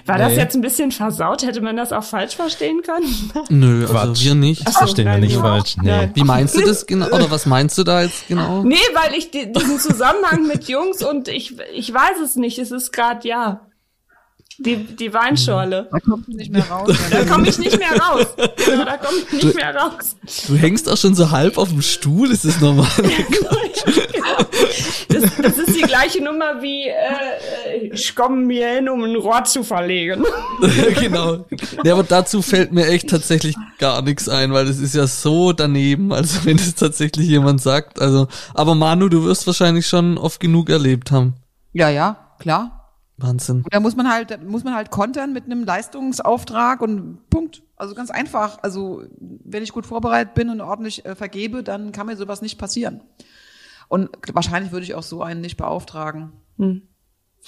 [0.05, 0.23] War nee.
[0.23, 1.43] das jetzt ein bisschen versaut?
[1.43, 3.31] Hätte man das auch falsch verstehen können?
[3.49, 4.23] Nö, also Quatsch.
[4.23, 4.67] wir nicht.
[4.67, 5.77] Das verstehen wir nicht falsch.
[5.81, 6.09] Nee.
[6.13, 7.07] Wie meinst du das genau?
[7.07, 8.63] Oder was meinst du da jetzt genau?
[8.63, 12.59] Nee, weil ich diesen Zusammenhang mit Jungs und ich, ich weiß es nicht.
[12.59, 13.61] Es ist gerade, ja,
[14.59, 15.87] die, die Weinschorle.
[15.91, 16.95] Da kommst du nicht mehr raus.
[17.11, 18.25] da komme ich nicht mehr raus.
[18.35, 20.15] Da komme ich nicht mehr raus.
[20.47, 22.87] Du hängst auch schon so halb auf dem Stuhl, ist das normal?
[25.09, 29.43] das, das ist die gleiche Nummer wie äh, ich komme mir hin, um ein Rohr
[29.43, 30.23] zu verlegen.
[30.99, 31.45] genau.
[31.83, 35.53] Ja, aber dazu fällt mir echt tatsächlich gar nichts ein, weil das ist ja so
[35.53, 38.01] daneben, also wenn es tatsächlich jemand sagt.
[38.01, 41.35] Also, aber Manu, du wirst wahrscheinlich schon oft genug erlebt haben.
[41.73, 42.76] Ja, ja, klar.
[43.17, 43.63] Wahnsinn.
[43.71, 47.63] da muss man halt, muss man halt kontern mit einem Leistungsauftrag und Punkt.
[47.75, 48.59] Also ganz einfach.
[48.61, 52.59] Also wenn ich gut vorbereitet bin und ordentlich äh, vergebe, dann kann mir sowas nicht
[52.59, 53.01] passieren.
[53.87, 56.33] Und wahrscheinlich würde ich auch so einen nicht beauftragen.
[56.57, 56.83] Hm.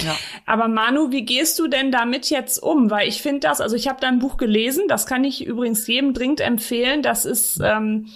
[0.02, 0.16] Ja.
[0.46, 2.90] Aber Manu, wie gehst du denn damit jetzt um?
[2.90, 6.14] Weil ich finde das, also ich habe dein Buch gelesen, das kann ich übrigens jedem
[6.14, 7.02] dringend empfehlen.
[7.02, 8.08] Das ist ähm,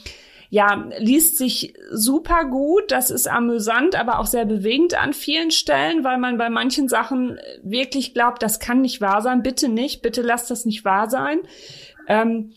[0.53, 6.03] ja, liest sich super gut, das ist amüsant, aber auch sehr bewegend an vielen Stellen,
[6.03, 10.21] weil man bei manchen Sachen wirklich glaubt, das kann nicht wahr sein, bitte nicht, bitte
[10.21, 11.39] lass das nicht wahr sein.
[12.07, 12.51] Ähm,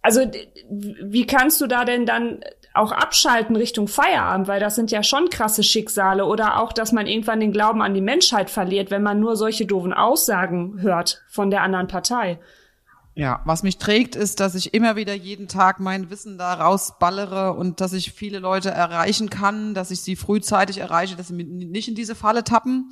[0.00, 0.22] also
[0.70, 2.40] wie kannst du da denn dann
[2.72, 7.06] auch abschalten Richtung Feierabend, weil das sind ja schon krasse Schicksale oder auch, dass man
[7.06, 11.50] irgendwann den Glauben an die Menschheit verliert, wenn man nur solche doofen Aussagen hört von
[11.50, 12.38] der anderen Partei.
[13.16, 17.52] Ja, was mich trägt, ist, dass ich immer wieder jeden Tag mein Wissen da rausballere
[17.52, 21.86] und dass ich viele Leute erreichen kann, dass ich sie frühzeitig erreiche, dass sie nicht
[21.86, 22.90] in diese Falle tappen.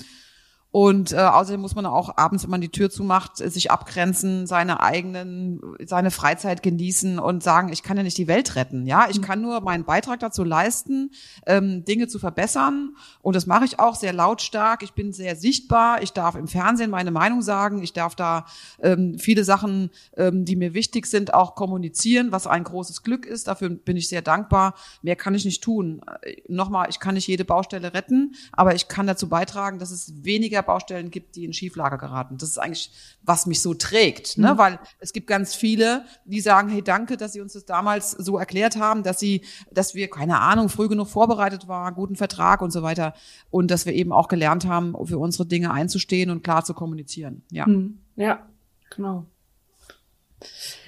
[0.73, 4.81] Und äh, außerdem muss man auch abends, wenn man die Tür zumacht, sich abgrenzen, seine
[4.81, 8.87] eigenen, seine Freizeit genießen und sagen, ich kann ja nicht die Welt retten.
[8.87, 9.23] Ja, ich mhm.
[9.23, 11.11] kann nur meinen Beitrag dazu leisten,
[11.45, 12.97] ähm, Dinge zu verbessern.
[13.21, 14.83] Und das mache ich auch sehr lautstark.
[14.83, 16.03] Ich bin sehr sichtbar.
[16.03, 17.83] Ich darf im Fernsehen meine Meinung sagen.
[17.83, 18.47] Ich darf da
[18.81, 23.47] ähm, viele Sachen, ähm, die mir wichtig sind, auch kommunizieren, was ein großes Glück ist.
[23.47, 24.75] Dafür bin ich sehr dankbar.
[25.03, 26.01] Mehr kann ich nicht tun.
[26.23, 30.25] Äh, nochmal, ich kann nicht jede Baustelle retten, aber ich kann dazu beitragen, dass es
[30.25, 32.39] weniger Baustellen gibt, die in Schieflage geraten.
[32.39, 32.91] Das ist eigentlich,
[33.23, 34.55] was mich so trägt, ne?
[34.55, 34.59] Mhm.
[34.59, 38.39] weil es gibt ganz viele, die sagen, hey, danke, dass Sie uns das damals so
[38.39, 42.71] erklärt haben, dass Sie, dass wir, keine Ahnung, früh genug vorbereitet waren, guten Vertrag und
[42.71, 43.15] so weiter
[43.51, 47.43] und dass wir eben auch gelernt haben, für unsere Dinge einzustehen und klar zu kommunizieren.
[47.51, 47.67] Ja.
[47.67, 47.99] Mhm.
[48.17, 48.47] Ja,
[48.91, 49.27] genau.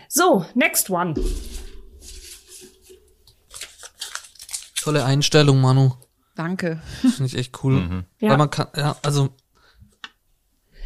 [0.09, 1.15] So, next one.
[4.81, 5.93] Tolle Einstellung, Manu.
[6.35, 6.83] Danke.
[7.01, 7.75] Finde ich echt cool.
[7.75, 8.05] Mhm.
[8.19, 8.31] Ja.
[8.31, 9.31] Weil man kann, ja, also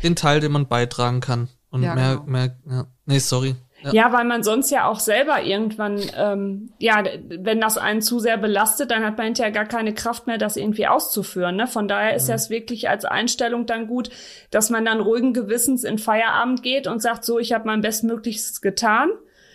[0.02, 1.48] den Teil, den man beitragen kann.
[1.70, 2.26] Und ja, mehr, genau.
[2.26, 2.86] mehr, ja.
[3.04, 3.54] Nee, sorry.
[3.82, 3.92] Ja.
[3.92, 4.12] ja.
[4.12, 8.90] weil man sonst ja auch selber irgendwann, ähm, ja, wenn das einen zu sehr belastet,
[8.90, 11.56] dann hat man hinterher gar keine Kraft mehr, das irgendwie auszuführen.
[11.56, 11.66] Ne?
[11.66, 12.32] Von daher ist mhm.
[12.32, 14.10] das wirklich als Einstellung dann gut,
[14.50, 18.60] dass man dann ruhigen Gewissens in Feierabend geht und sagt, so, ich habe mein Bestmöglichstes
[18.60, 19.10] getan.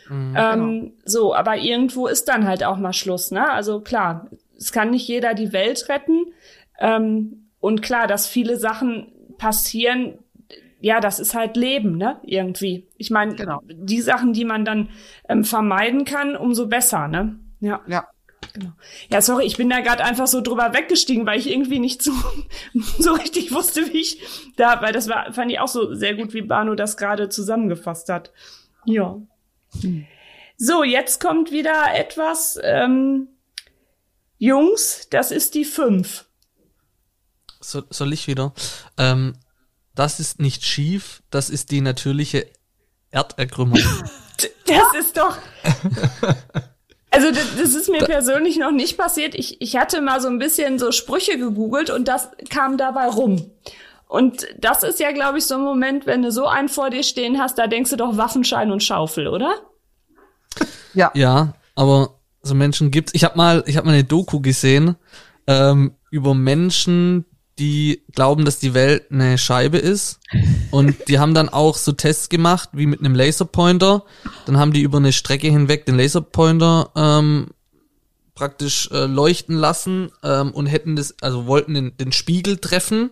[0.10, 0.92] Mhm, ähm, genau.
[1.06, 3.50] So, aber irgendwo ist dann halt auch mal Schluss, ne?
[3.50, 6.34] Also klar, es kann nicht jeder die Welt retten.
[6.80, 10.20] Ähm, und klar, dass viele Sachen passieren,
[10.84, 12.20] ja, das ist halt Leben, ne?
[12.24, 12.90] Irgendwie.
[12.98, 13.62] Ich meine, genau.
[13.66, 14.90] die Sachen, die man dann
[15.30, 17.40] ähm, vermeiden kann, umso besser, ne?
[17.62, 17.80] Ja.
[17.88, 18.10] Ja.
[18.52, 18.74] Genau.
[19.10, 22.12] Ja, sorry, ich bin da gerade einfach so drüber weggestiegen, weil ich irgendwie nicht so,
[23.00, 24.22] so richtig wusste, wie ich
[24.58, 28.10] da, weil das war, fand ich auch so sehr gut, wie Bano das gerade zusammengefasst
[28.10, 28.34] hat.
[28.84, 29.22] Ja.
[30.58, 33.30] So, jetzt kommt wieder etwas, ähm,
[34.38, 36.26] Jungs, das ist die fünf.
[37.62, 38.54] So, soll ich wieder?
[38.98, 39.36] Ähm,
[39.96, 42.48] das ist nicht schief, das ist die natürliche
[43.12, 43.80] Erderkrümmung.
[44.66, 45.38] das ist doch.
[47.12, 49.36] Also das, das ist mir da, persönlich noch nicht passiert.
[49.36, 53.52] Ich, ich hatte mal so ein bisschen so Sprüche gegoogelt und das kam dabei rum.
[54.08, 57.04] Und das ist ja, glaube ich, so ein Moment, wenn du so einen vor dir
[57.04, 59.56] stehen hast, da denkst du doch Waffenschein und Schaufel, oder?
[60.94, 61.12] Ja.
[61.14, 63.14] Ja, aber so Menschen gibt's.
[63.16, 64.96] Ich habe mal, ich habe mal eine Doku gesehen
[65.48, 67.26] ähm, über Menschen,
[67.60, 70.20] die glauben, dass die Welt eine Scheibe ist.
[70.72, 74.04] Und die haben dann auch so Tests gemacht, wie mit einem Laserpointer.
[74.46, 77.48] Dann haben die über eine Strecke hinweg den Laserpointer ähm,
[78.34, 83.12] praktisch äh, leuchten lassen ähm, und hätten das, also wollten den, den Spiegel treffen,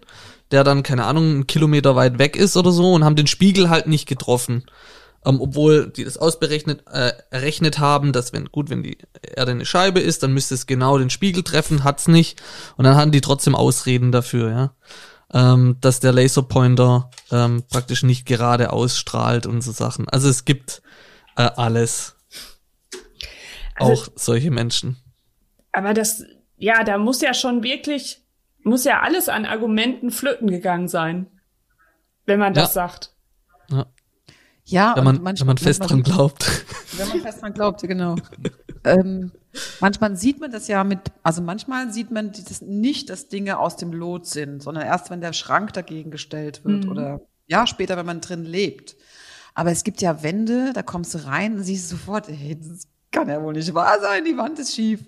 [0.49, 3.69] der dann, keine Ahnung, einen Kilometer weit weg ist oder so und haben den Spiegel
[3.69, 4.63] halt nicht getroffen
[5.25, 9.65] ähm, obwohl die das ausberechnet, äh, errechnet haben, dass wenn, gut, wenn die Erde eine
[9.65, 12.41] Scheibe ist, dann müsste es genau den Spiegel treffen, hat's nicht.
[12.77, 14.73] Und dann hatten die trotzdem Ausreden dafür, ja.
[15.34, 20.10] Ähm, dass der Laserpointer ähm, praktisch nicht gerade ausstrahlt und so Sachen.
[20.10, 20.81] Also es gibt
[21.38, 22.15] äh, alles.
[23.75, 24.97] Also, auch solche Menschen.
[25.71, 26.25] Aber das,
[26.57, 28.21] ja, da muss ja schon wirklich,
[28.63, 31.27] muss ja alles an Argumenten flöten gegangen sein,
[32.25, 32.88] wenn man das ja.
[32.88, 33.13] sagt.
[33.69, 33.86] Ja.
[34.71, 36.65] Ja, wenn man, manchmal, wenn man fest dran glaubt.
[36.97, 38.15] Wenn man fest dran glaubt, genau.
[38.84, 39.31] ähm,
[39.79, 43.75] manchmal sieht man das ja mit, also manchmal sieht man das nicht, dass Dinge aus
[43.75, 46.91] dem Lot sind, sondern erst, wenn der Schrank dagegen gestellt wird mhm.
[46.91, 48.95] oder ja, später, wenn man drin lebt.
[49.53, 53.27] Aber es gibt ja Wände, da kommst du rein und siehst sofort, hey, das kann
[53.27, 55.01] ja wohl nicht wahr sein, die Wand ist schief.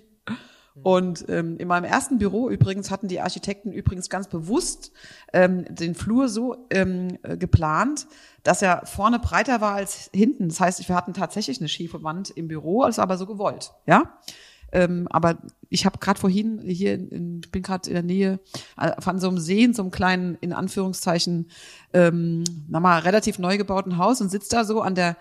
[0.82, 4.90] Und ähm, in meinem ersten Büro übrigens hatten die Architekten übrigens ganz bewusst
[5.32, 8.08] ähm, den Flur so ähm, äh, geplant,
[8.42, 10.48] dass er vorne breiter war als hinten.
[10.48, 14.18] Das heißt, wir hatten tatsächlich eine schiefe Wand im Büro, also aber so gewollt, ja.
[14.72, 18.40] Ähm, aber ich habe gerade vorhin hier, in, ich bin gerade in der Nähe
[18.76, 21.48] äh, von so einem See, in so einem kleinen, in Anführungszeichen,
[21.92, 25.16] ähm, nochmal relativ neu gebauten Haus und sitzt da so an der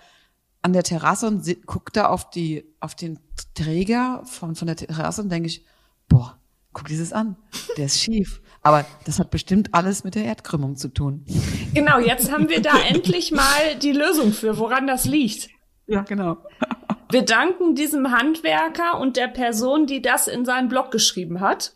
[0.64, 3.20] an der Terrasse und guckt da auf die auf den
[3.54, 5.66] Träger von von der Terrasse und denke ich,
[6.10, 6.38] boah,
[6.74, 7.38] guck dieses an,
[7.78, 8.42] der ist schief.
[8.62, 11.26] Aber das hat bestimmt alles mit der Erdkrümmung zu tun.
[11.74, 15.50] Genau, jetzt haben wir da endlich mal die Lösung für, woran das liegt.
[15.88, 16.38] Ja, genau.
[17.12, 21.74] Wir danken diesem Handwerker und der Person, die das in seinen Blog geschrieben hat.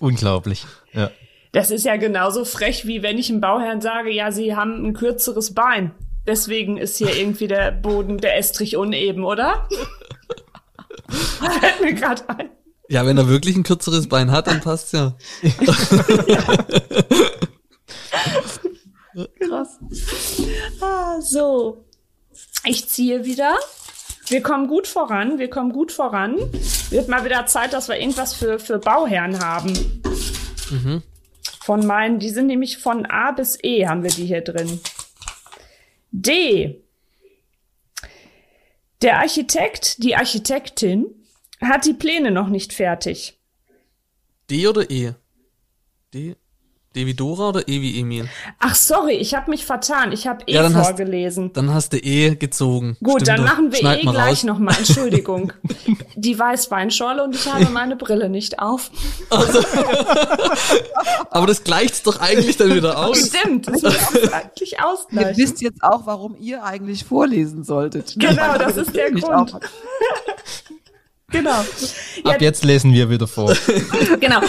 [0.00, 1.10] Unglaublich, ja.
[1.52, 4.92] Das ist ja genauso frech, wie wenn ich einem Bauherrn sage, ja, sie haben ein
[4.92, 5.92] kürzeres Bein.
[6.28, 9.66] Deswegen ist hier irgendwie der Boden, der Estrich uneben, oder?
[11.08, 12.50] Fällt mir gerade ein.
[12.90, 15.16] Ja, wenn er wirklich ein kürzeres Bein hat, dann passt's ja.
[19.40, 19.78] Krass.
[20.82, 21.86] Ah, so.
[22.64, 23.56] Ich ziehe wieder.
[24.26, 26.36] Wir kommen gut voran, wir kommen gut voran.
[26.90, 30.02] Wird mal wieder Zeit, dass wir irgendwas für, für Bauherren haben.
[30.68, 31.02] Mhm.
[31.64, 34.78] Von meinen, die sind nämlich von A bis E haben wir die hier drin.
[36.20, 36.82] D.
[39.02, 41.06] Der Architekt, die Architektin
[41.60, 43.38] hat die Pläne noch nicht fertig.
[44.50, 45.14] D oder E?
[46.12, 46.34] D?
[46.94, 48.28] Wie Dora oder E wie Emil?
[48.58, 50.10] Ach sorry, ich habe mich vertan.
[50.10, 51.46] Ich habe E ja, vorgelesen.
[51.46, 52.96] Hast, dann hast du E gezogen.
[53.02, 54.74] Gut, Stimmt dann machen wir E gleich nochmal.
[54.78, 55.52] Entschuldigung.
[56.16, 58.90] Die Weißweinschorle und ich habe meine Brille nicht auf.
[59.30, 59.60] Also,
[61.30, 63.28] aber das gleicht's doch eigentlich dann wieder aus.
[63.28, 65.30] Stimmt, das ist eigentlich ausgleichen.
[65.30, 68.14] Ihr wisst jetzt auch, warum ihr eigentlich vorlesen solltet.
[68.18, 69.54] Genau, das ist der Grund.
[71.30, 71.50] Genau.
[71.50, 71.66] Ab
[72.24, 73.54] ja, jetzt lesen wir wieder vor.
[74.18, 74.40] Genau.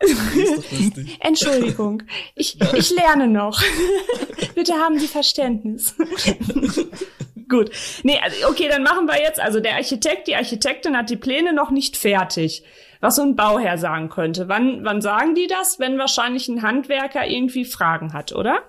[1.20, 2.02] Entschuldigung,
[2.34, 3.62] ich, ich lerne noch.
[4.54, 5.94] Bitte haben Sie Verständnis.
[7.48, 7.70] Gut.
[8.04, 11.52] Nee, also, okay, dann machen wir jetzt, also der Architekt, die Architektin hat die Pläne
[11.52, 12.64] noch nicht fertig.
[13.00, 14.48] Was so ein Bauherr sagen könnte.
[14.48, 15.78] Wann, wann sagen die das?
[15.78, 18.62] Wenn wahrscheinlich ein Handwerker irgendwie Fragen hat, oder?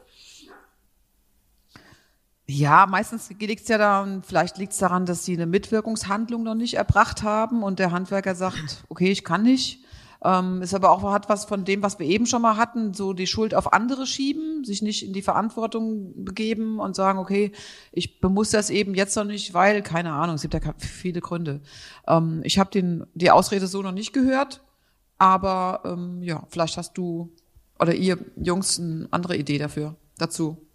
[2.48, 6.56] Ja, meistens liegt es ja daran, vielleicht liegt es daran, dass sie eine Mitwirkungshandlung noch
[6.56, 9.81] nicht erbracht haben und der Handwerker sagt, okay, ich kann nicht.
[10.24, 13.14] Ähm, ist aber auch hat was von dem, was wir eben schon mal hatten, so
[13.14, 17.52] die Schuld auf andere schieben, sich nicht in die Verantwortung begeben und sagen, okay,
[17.92, 21.62] ich bemuss das eben jetzt noch nicht, weil keine Ahnung, es gibt ja viele Gründe.
[22.08, 24.62] Ähm, ich habe den die Ausrede so noch nicht gehört,
[25.18, 27.34] aber ähm, ja, vielleicht hast du
[27.80, 30.68] oder ihr Jungs eine andere Idee dafür dazu.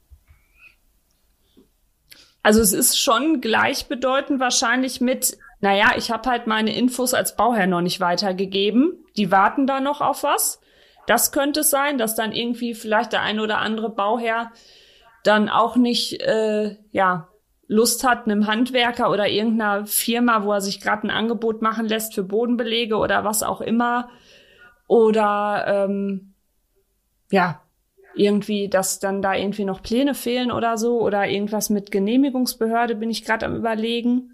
[2.43, 7.67] Also es ist schon gleichbedeutend wahrscheinlich mit, naja, ich habe halt meine Infos als Bauherr
[7.67, 9.06] noch nicht weitergegeben.
[9.17, 10.61] Die warten da noch auf was.
[11.07, 14.53] Das könnte sein, dass dann irgendwie vielleicht der ein oder andere Bauherr
[15.23, 17.29] dann auch nicht, äh, ja,
[17.69, 22.15] Lust hat, einem Handwerker oder irgendeiner Firma, wo er sich gerade ein Angebot machen lässt
[22.15, 24.09] für Bodenbelege oder was auch immer.
[24.87, 26.33] Oder ähm,
[27.31, 27.61] ja,
[28.15, 33.11] irgendwie, dass dann da irgendwie noch Pläne fehlen oder so oder irgendwas mit Genehmigungsbehörde bin
[33.11, 34.33] ich gerade am überlegen.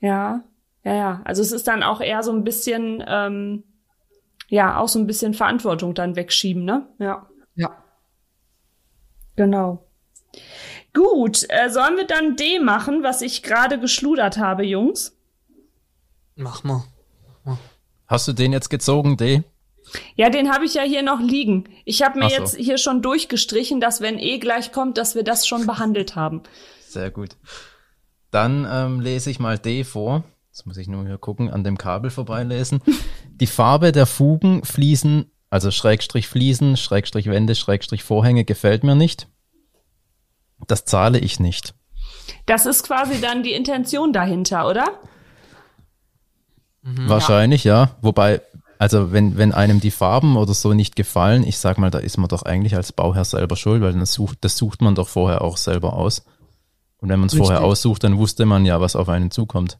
[0.00, 0.42] Ja,
[0.86, 1.20] ja, ja.
[1.24, 3.64] Also es ist dann auch eher so ein bisschen, ähm,
[4.46, 6.86] ja, auch so ein bisschen Verantwortung dann wegschieben, ne?
[7.00, 7.28] Ja.
[7.56, 7.82] Ja.
[9.34, 9.84] Genau.
[10.94, 15.18] Gut, äh, sollen wir dann D machen, was ich gerade geschludert habe, Jungs?
[16.36, 16.84] Mach mal.
[18.06, 19.42] Hast du den jetzt gezogen, D?
[20.14, 21.64] Ja, den habe ich ja hier noch liegen.
[21.84, 22.36] Ich habe mir so.
[22.36, 26.42] jetzt hier schon durchgestrichen, dass wenn E gleich kommt, dass wir das schon behandelt haben.
[26.86, 27.30] Sehr gut.
[28.30, 30.22] Dann ähm, lese ich mal D vor.
[30.56, 32.80] Jetzt muss ich nur hier gucken, an dem Kabel vorbeilesen.
[33.28, 39.28] Die Farbe der Fugen, Fliesen, also Schrägstrich Fliesen, Schrägstrich Wände, Schrägstrich Vorhänge gefällt mir nicht.
[40.66, 41.74] Das zahle ich nicht.
[42.46, 44.86] Das ist quasi dann die Intention dahinter, oder?
[46.80, 47.82] Mhm, Wahrscheinlich, ja.
[47.82, 47.96] ja.
[48.00, 48.40] Wobei,
[48.78, 52.16] also wenn, wenn einem die Farben oder so nicht gefallen, ich sag mal, da ist
[52.16, 55.42] man doch eigentlich als Bauherr selber schuld, weil das sucht, das sucht man doch vorher
[55.42, 56.24] auch selber aus.
[56.96, 59.76] Und wenn man es vorher aussucht, dann wusste man ja, was auf einen zukommt.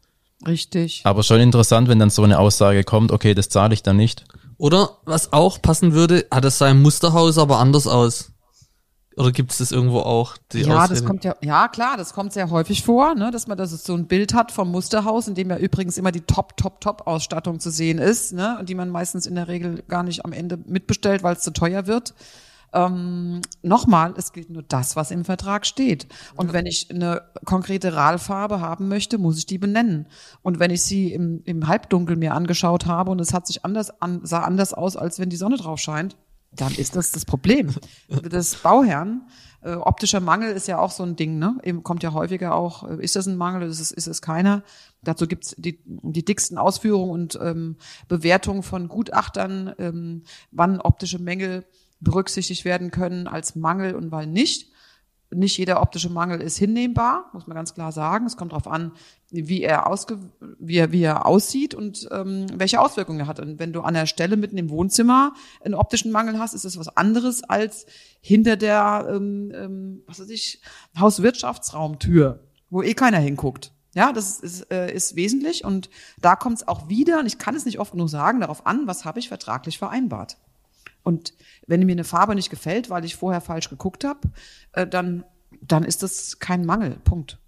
[0.47, 1.03] Richtig.
[1.05, 4.25] Aber schon interessant, wenn dann so eine Aussage kommt, okay, das zahle ich dann nicht.
[4.59, 8.33] Oder was auch passen würde, hat es sein Musterhaus aber anders aus.
[9.17, 10.37] Oder gibt es das irgendwo auch?
[10.53, 11.01] ja, Ausrede?
[11.01, 13.95] das kommt ja, ja klar, das kommt sehr häufig vor, ne, dass man das so
[13.95, 17.59] ein Bild hat vom Musterhaus, in dem ja übrigens immer die Top, Top, Top Ausstattung
[17.59, 20.59] zu sehen ist, ne, und die man meistens in der Regel gar nicht am Ende
[20.67, 22.13] mitbestellt, weil es zu teuer wird.
[22.77, 26.07] Ähm, Nochmal, es gilt nur das, was im Vertrag steht.
[26.37, 30.07] Und wenn ich eine konkrete RAL-Farbe haben möchte, muss ich die benennen.
[30.43, 34.01] Und wenn ich sie im, im Halbdunkel mir angeschaut habe und es hat sich anders
[34.01, 36.17] an, sah anders aus, als wenn die Sonne drauf scheint,
[36.53, 37.75] dann ist das das Problem
[38.09, 39.27] des Bauherrn.
[39.63, 41.59] Äh, optischer Mangel ist ja auch so ein Ding, ne?
[41.65, 44.63] Eben kommt ja häufiger auch, äh, ist das ein Mangel, ist es, ist es keiner?
[45.03, 50.23] Dazu gibt's die, die dicksten Ausführungen und ähm, Bewertungen von Gutachtern, ähm,
[50.53, 51.65] wann optische Mängel
[52.01, 54.71] berücksichtigt werden können als Mangel und wann nicht
[55.31, 58.27] nicht jeder optische Mangel ist hinnehmbar, muss man ganz klar sagen.
[58.27, 58.93] Es kommt darauf an,
[59.31, 60.19] wie er, ausge
[60.59, 63.41] wie er, wie er aussieht und ähm, welche Auswirkungen er hat.
[63.41, 65.35] Und wenn du an der Stelle mitten im Wohnzimmer
[65.65, 67.87] einen optischen Mangel hast, ist das was anderes als
[68.21, 70.61] hinter der, ähm, ähm, was weiß ich,
[70.99, 73.73] Hauswirtschaftsraumtür, wo eh keiner hinguckt.
[73.95, 75.89] Ja, das ist, äh, ist wesentlich und
[76.21, 78.87] da kommt es auch wieder, und ich kann es nicht oft genug sagen, darauf an,
[78.87, 80.37] was habe ich vertraglich vereinbart.
[81.07, 81.35] Und
[81.69, 84.19] wenn mir eine Farbe nicht gefällt, weil ich vorher falsch geguckt habe,
[84.73, 85.23] äh, dann,
[85.61, 86.97] dann ist das kein Mangel.
[87.05, 87.39] Punkt.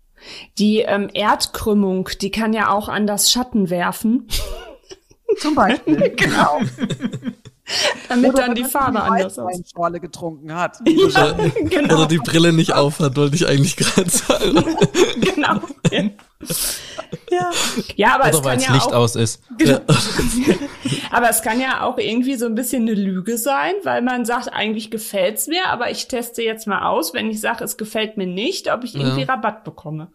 [0.58, 4.28] Die ähm, Erdkrümmung, die kann ja auch an das Schatten werfen.
[5.38, 5.96] Zum Beispiel.
[6.16, 6.60] genau.
[8.08, 9.72] Damit Oder dann die Farbe anders aussieht.
[9.74, 10.78] Schorle getrunken hat.
[10.86, 11.32] Ja,
[11.68, 11.94] genau.
[11.96, 14.64] Oder die Brille nicht aufhat, wollte ich eigentlich gerade sagen.
[15.20, 15.60] genau.
[15.90, 16.10] Ja.
[17.96, 19.42] Ja, aber Oder es kann ja Licht auch, aus ist.
[19.56, 19.80] Genau.
[21.10, 24.52] aber es kann ja auch irgendwie so ein bisschen eine Lüge sein, weil man sagt,
[24.52, 28.26] eigentlich gefällt's mir, aber ich teste jetzt mal aus, wenn ich sage, es gefällt mir
[28.26, 29.28] nicht, ob ich irgendwie ja.
[29.28, 30.08] Rabatt bekomme.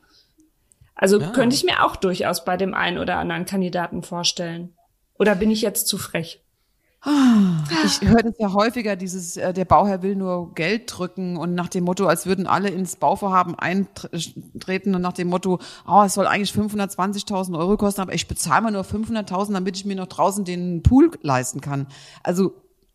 [0.96, 1.32] Also ja.
[1.32, 4.76] könnte ich mir auch durchaus bei dem einen oder anderen Kandidaten vorstellen.
[5.18, 6.43] Oder bin ich jetzt zu frech?
[7.86, 11.68] Ich höre das ja häufiger, dieses, äh, der Bauherr will nur Geld drücken und nach
[11.68, 16.28] dem Motto, als würden alle ins Bauvorhaben eintreten und nach dem Motto, oh, es soll
[16.28, 20.45] eigentlich 520.000 Euro kosten, aber ich bezahle mal nur 500.000, damit ich mir noch draußen
[20.45, 21.88] den Pool leisten kann.
[22.24, 22.54] Also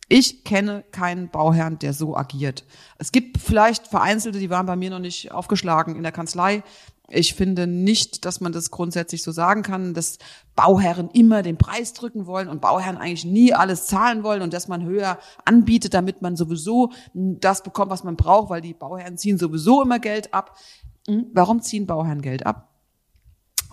[0.09, 2.65] ich kenne keinen Bauherrn, der so agiert.
[2.97, 6.63] Es gibt vielleicht vereinzelte, die waren bei mir noch nicht aufgeschlagen in der Kanzlei,
[7.11, 10.19] ich finde nicht, dass man das grundsätzlich so sagen kann, dass
[10.55, 14.69] Bauherren immer den Preis drücken wollen und Bauherren eigentlich nie alles zahlen wollen und dass
[14.69, 19.39] man höher anbietet, damit man sowieso das bekommt, was man braucht, weil die Bauherren ziehen
[19.39, 20.59] sowieso immer Geld ab.
[21.07, 21.27] Hm?
[21.33, 22.75] Warum ziehen Bauherren Geld ab?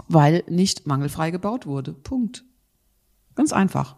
[0.07, 1.91] Weil nicht mangelfrei gebaut wurde.
[1.91, 2.45] Punkt.
[3.35, 3.97] Ganz einfach.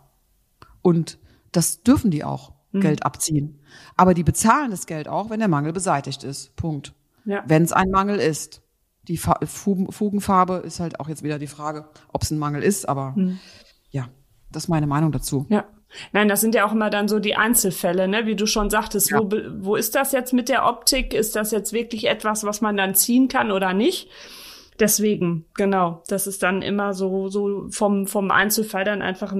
[0.81, 1.19] Und
[1.51, 2.81] das dürfen die auch, mhm.
[2.81, 3.59] Geld abziehen.
[3.95, 6.55] Aber die bezahlen das Geld auch, wenn der Mangel beseitigt ist.
[6.55, 6.93] Punkt.
[7.25, 7.43] Ja.
[7.45, 8.61] Wenn es ein Mangel ist.
[9.07, 13.15] Die Fugenfarbe ist halt auch jetzt wieder die Frage, ob es ein Mangel ist, aber
[13.15, 13.39] hm.
[13.89, 14.09] ja,
[14.51, 15.45] das ist meine Meinung dazu.
[15.49, 15.65] Ja.
[16.11, 18.25] Nein, das sind ja auch immer dann so die Einzelfälle, ne?
[18.25, 19.19] Wie du schon sagtest, ja.
[19.19, 19.29] wo,
[19.59, 21.13] wo ist das jetzt mit der Optik?
[21.13, 24.09] Ist das jetzt wirklich etwas, was man dann ziehen kann oder nicht?
[24.79, 29.35] Deswegen, genau, das ist dann immer so, so vom, vom Einzelfall dann einfach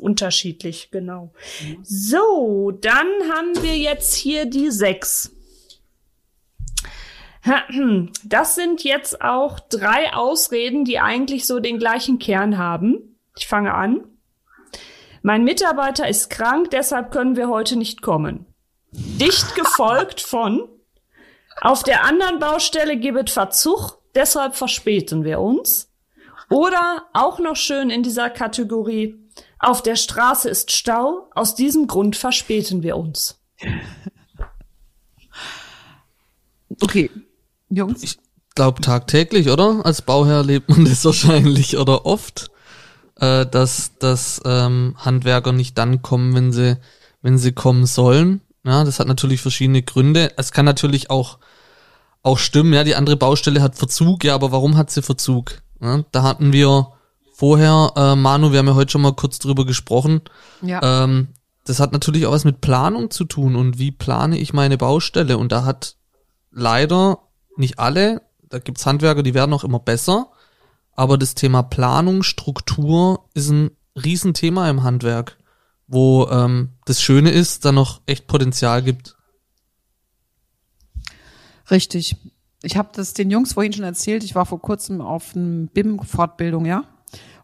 [0.00, 1.32] unterschiedlich, genau.
[1.62, 1.78] Mhm.
[1.82, 5.35] So, dann haben wir jetzt hier die sechs.
[8.24, 13.16] Das sind jetzt auch drei Ausreden, die eigentlich so den gleichen Kern haben.
[13.36, 14.04] Ich fange an.
[15.22, 18.46] Mein Mitarbeiter ist krank, deshalb können wir heute nicht kommen.
[18.92, 20.68] Dicht gefolgt von
[21.60, 25.90] auf der anderen Baustelle gibt Verzug, deshalb verspäten wir uns.
[26.50, 29.18] Oder auch noch schön in dieser Kategorie,
[29.58, 33.40] auf der Straße ist Stau, aus diesem Grund verspäten wir uns.
[36.82, 37.10] Okay,
[37.68, 38.02] Jungs.
[38.02, 38.18] Ich
[38.54, 39.84] glaube tagtäglich, oder?
[39.84, 42.50] Als Bauherr lebt man das wahrscheinlich oder oft
[43.20, 46.78] äh, dass, dass ähm, Handwerker nicht dann kommen, wenn sie,
[47.22, 48.40] wenn sie kommen sollen.
[48.64, 50.32] Ja, das hat natürlich verschiedene Gründe.
[50.36, 51.38] Es kann natürlich auch,
[52.22, 55.62] auch stimmen, ja, die andere Baustelle hat Verzug, ja, aber warum hat sie Verzug?
[55.80, 56.88] Ja, da hatten wir
[57.32, 60.22] vorher, äh, Manu, wir haben ja heute schon mal kurz drüber gesprochen.
[60.62, 61.04] Ja.
[61.04, 61.28] Ähm,
[61.64, 65.36] das hat natürlich auch was mit Planung zu tun und wie plane ich meine Baustelle.
[65.36, 65.96] Und da hat
[66.50, 67.18] leider
[67.58, 70.30] nicht alle, da gibt's Handwerker, die werden auch immer besser,
[70.92, 75.38] aber das Thema Planung, Struktur ist ein Riesenthema im Handwerk,
[75.86, 79.16] wo ähm, das Schöne ist, da noch echt Potenzial gibt.
[81.70, 82.16] Richtig.
[82.62, 84.24] Ich habe das den Jungs vorhin schon erzählt.
[84.24, 86.84] Ich war vor kurzem auf einem BIM-Fortbildung, ja.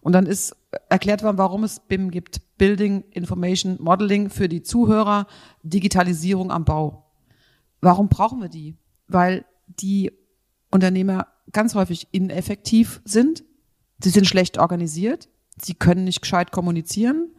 [0.01, 0.57] Und dann ist
[0.89, 2.41] erklärt worden, warum es BIM gibt.
[2.59, 5.27] Building Information Modeling für die Zuhörer,
[5.63, 7.11] Digitalisierung am Bau.
[7.81, 8.77] Warum brauchen wir die?
[9.09, 9.45] Weil
[9.81, 10.13] die
[10.71, 13.45] Unternehmer ganz häufig ineffektiv sind.
[14.03, 15.29] Sie sind schlecht organisiert.
[15.61, 17.31] Sie können nicht gescheit kommunizieren,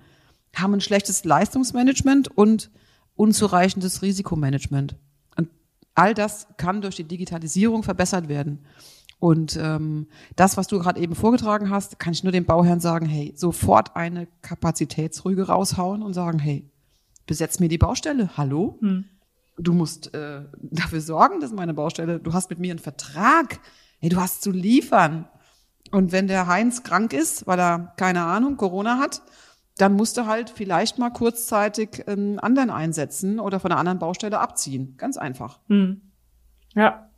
[0.56, 2.70] haben ein schlechtes Leistungsmanagement und
[3.16, 4.96] unzureichendes Risikomanagement.
[5.36, 5.50] Und
[5.96, 8.66] all das kann durch die Digitalisierung verbessert werden.
[9.20, 13.06] Und ähm, das, was du gerade eben vorgetragen hast, kann ich nur dem Bauherrn sagen,
[13.06, 16.70] hey, sofort eine Kapazitätsrüge raushauen und sagen, hey,
[17.26, 18.36] besetz mir die Baustelle.
[18.36, 18.78] Hallo?
[18.82, 19.06] Hm.
[19.58, 23.60] Du musst äh, dafür sorgen, dass meine Baustelle, du hast mit mir einen Vertrag
[24.04, 25.30] hey, du hast zu liefern.
[25.92, 29.22] Und wenn der Heinz krank ist, weil er keine Ahnung, Corona hat,
[29.78, 34.40] dann musst du halt vielleicht mal kurzzeitig einen anderen einsetzen oder von einer anderen Baustelle
[34.40, 34.96] abziehen.
[34.98, 35.60] Ganz einfach.
[35.68, 36.02] Hm.
[36.76, 37.10] Ja.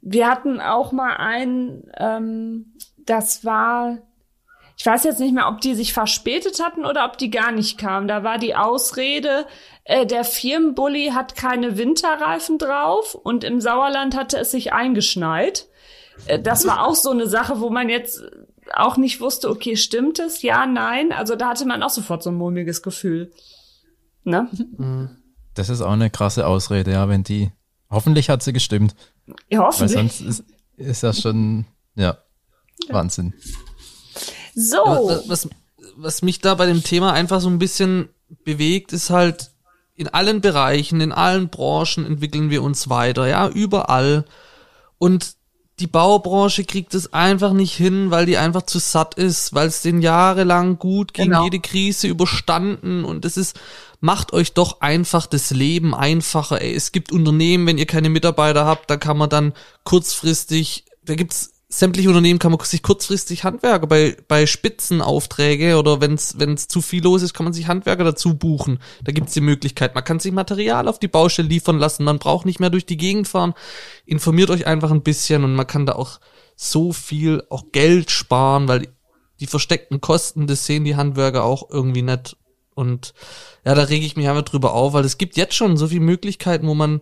[0.00, 3.98] Wir hatten auch mal einen, ähm, das war,
[4.76, 7.78] ich weiß jetzt nicht mehr, ob die sich verspätet hatten oder ob die gar nicht
[7.78, 8.08] kamen.
[8.08, 9.46] Da war die Ausrede,
[9.84, 15.68] äh, der Firmenbully hat keine Winterreifen drauf und im Sauerland hatte es sich eingeschneit.
[16.26, 18.22] Äh, das war auch so eine Sache, wo man jetzt
[18.72, 20.42] auch nicht wusste, okay, stimmt es?
[20.42, 21.12] Ja, nein.
[21.12, 23.30] Also da hatte man auch sofort so ein mulmiges Gefühl.
[24.24, 24.48] Ne?
[25.54, 27.52] Das ist auch eine krasse Ausrede, ja, wenn die.
[27.90, 28.96] Hoffentlich hat sie gestimmt.
[29.50, 29.96] Ja, hoffentlich.
[29.96, 30.44] Weil sonst ist,
[30.76, 32.18] ist das schon, ja,
[32.88, 33.34] Wahnsinn.
[34.54, 35.22] So.
[35.26, 35.48] Was,
[35.96, 38.08] was mich da bei dem Thema einfach so ein bisschen
[38.44, 39.50] bewegt, ist halt,
[39.96, 44.24] in allen Bereichen, in allen Branchen entwickeln wir uns weiter, ja, überall.
[44.98, 45.36] Und
[45.80, 49.82] die Baubranche kriegt es einfach nicht hin, weil die einfach zu satt ist, weil es
[49.82, 51.44] den jahrelang gut gegen genau.
[51.44, 53.58] jede Krise überstanden und es ist,
[54.00, 56.60] macht euch doch einfach das Leben einfacher.
[56.60, 59.52] Ey, es gibt Unternehmen, wenn ihr keine Mitarbeiter habt, da kann man dann
[59.82, 66.14] kurzfristig, da gibt's sämtliche Unternehmen kann man sich kurzfristig Handwerker bei, bei Spitzenaufträge oder wenn
[66.14, 68.78] es zu viel los ist, kann man sich Handwerker dazu buchen.
[69.02, 69.94] Da gibt es die Möglichkeit.
[69.94, 72.04] Man kann sich Material auf die Baustelle liefern lassen.
[72.04, 73.54] Man braucht nicht mehr durch die Gegend fahren.
[74.06, 76.20] Informiert euch einfach ein bisschen und man kann da auch
[76.54, 78.88] so viel auch Geld sparen, weil
[79.40, 82.36] die versteckten Kosten, das sehen die Handwerker auch irgendwie nicht.
[82.74, 83.14] Und
[83.64, 86.02] ja, da rege ich mich einfach drüber auf, weil es gibt jetzt schon so viele
[86.02, 87.00] Möglichkeiten, wo man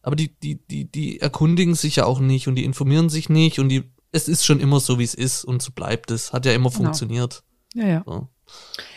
[0.00, 3.60] aber die, die, die, die erkundigen sich ja auch nicht und die informieren sich nicht
[3.60, 6.32] und die es ist schon immer so, wie es ist und so bleibt es.
[6.32, 6.84] Hat ja immer genau.
[6.84, 7.42] funktioniert.
[7.74, 8.02] Ja, ja.
[8.06, 8.28] So.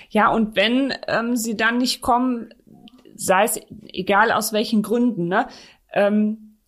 [0.09, 2.53] Ja, und wenn ähm, sie dann nicht kommen,
[3.15, 5.47] sei es egal aus welchen Gründen, ne,
[5.93, 6.59] ähm,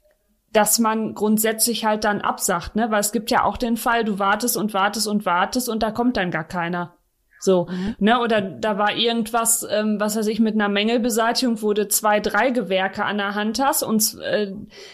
[0.51, 4.17] dass man grundsätzlich halt dann absagt, ne, weil es gibt ja auch den Fall, du
[4.17, 6.96] wartest und wartest und wartest und da kommt dann gar keiner.
[7.39, 7.95] So, mhm.
[7.99, 12.19] ne, oder da war irgendwas, ähm, was weiß ich, mit einer Mängelbeseitigung, wo du zwei,
[12.19, 14.53] drei Gewerke an der Hand hast und äh,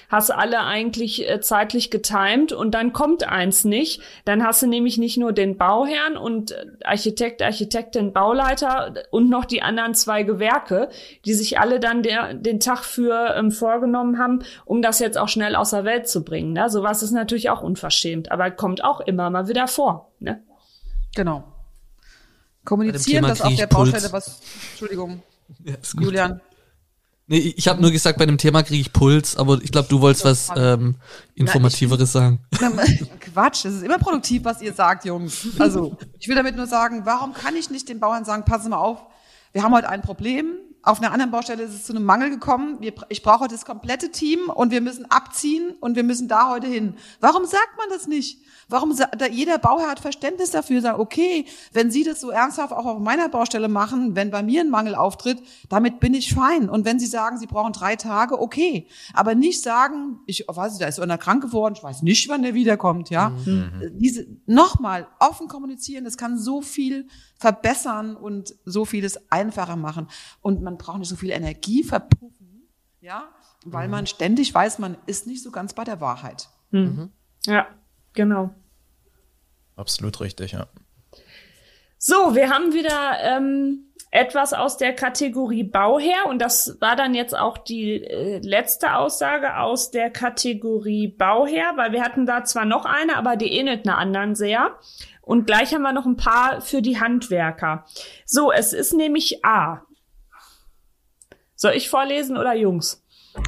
[0.09, 4.01] hast alle eigentlich äh, zeitlich getimt und dann kommt eins nicht.
[4.25, 9.45] Dann hast du nämlich nicht nur den Bauherrn und äh, Architekt, Architektin, Bauleiter und noch
[9.45, 10.89] die anderen zwei Gewerke,
[11.25, 15.29] die sich alle dann der, den Tag für ähm, vorgenommen haben, um das jetzt auch
[15.29, 16.51] schnell aus der Welt zu bringen.
[16.51, 16.69] Ne?
[16.69, 20.11] Sowas ist natürlich auch unverschämt, aber kommt auch immer mal wieder vor.
[20.19, 20.43] Ne?
[21.15, 21.52] Genau.
[22.65, 24.39] Kommunizieren, dass auf der Baustelle was.
[24.71, 25.21] Entschuldigung.
[25.65, 26.41] Ja, Julian.
[27.27, 30.01] Nee, ich habe nur gesagt, bei dem Thema kriege ich Puls, aber ich glaube, du
[30.01, 30.95] wolltest was ähm,
[31.35, 32.39] Informativeres sagen.
[33.19, 35.47] Quatsch, es ist immer produktiv, was ihr sagt, Jungs.
[35.59, 38.77] Also, ich will damit nur sagen, warum kann ich nicht den Bauern sagen, passen mal
[38.77, 39.03] auf,
[39.51, 42.77] wir haben heute ein Problem, auf einer anderen Baustelle ist es zu einem Mangel gekommen.
[42.81, 46.49] Wir, ich brauche heute das komplette Team und wir müssen abziehen und wir müssen da
[46.49, 46.95] heute hin.
[47.21, 48.39] Warum sagt man das nicht?
[48.73, 48.91] Warum
[49.29, 53.29] jeder Bauherr hat Verständnis dafür, sagt, okay, wenn Sie das so ernsthaft auch auf meiner
[53.29, 56.69] Baustelle machen, wenn bei mir ein Mangel auftritt, damit bin ich fein.
[56.69, 58.87] Und wenn Sie sagen, Sie brauchen drei Tage, okay.
[59.13, 62.41] Aber nicht sagen, ich weiß nicht, da ist einer krank geworden, ich weiß nicht, wann
[62.41, 63.29] der wiederkommt, ja.
[63.29, 63.91] Mhm.
[63.91, 67.07] Diese, nochmal, offen kommunizieren, das kann so viel
[67.37, 70.07] verbessern und so vieles einfacher machen.
[70.41, 72.67] Und man braucht nicht so viel Energie verpuffen,
[73.01, 73.29] ja,
[73.65, 73.91] weil mhm.
[73.91, 76.49] man ständig weiß, man ist nicht so ganz bei der Wahrheit.
[76.71, 77.11] Mhm.
[77.45, 77.67] Ja,
[78.13, 78.49] genau.
[79.75, 80.67] Absolut richtig, ja.
[81.97, 87.35] So, wir haben wieder ähm, etwas aus der Kategorie Bauherr und das war dann jetzt
[87.35, 92.85] auch die äh, letzte Aussage aus der Kategorie Bauherr, weil wir hatten da zwar noch
[92.85, 94.77] eine, aber die ähnelt einer anderen sehr.
[95.21, 97.85] Und gleich haben wir noch ein paar für die Handwerker.
[98.25, 99.81] So, es ist nämlich A.
[101.55, 103.01] Soll ich vorlesen oder Jungs?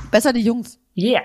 [0.09, 0.79] Besser die Jungs.
[0.97, 1.23] Yeah.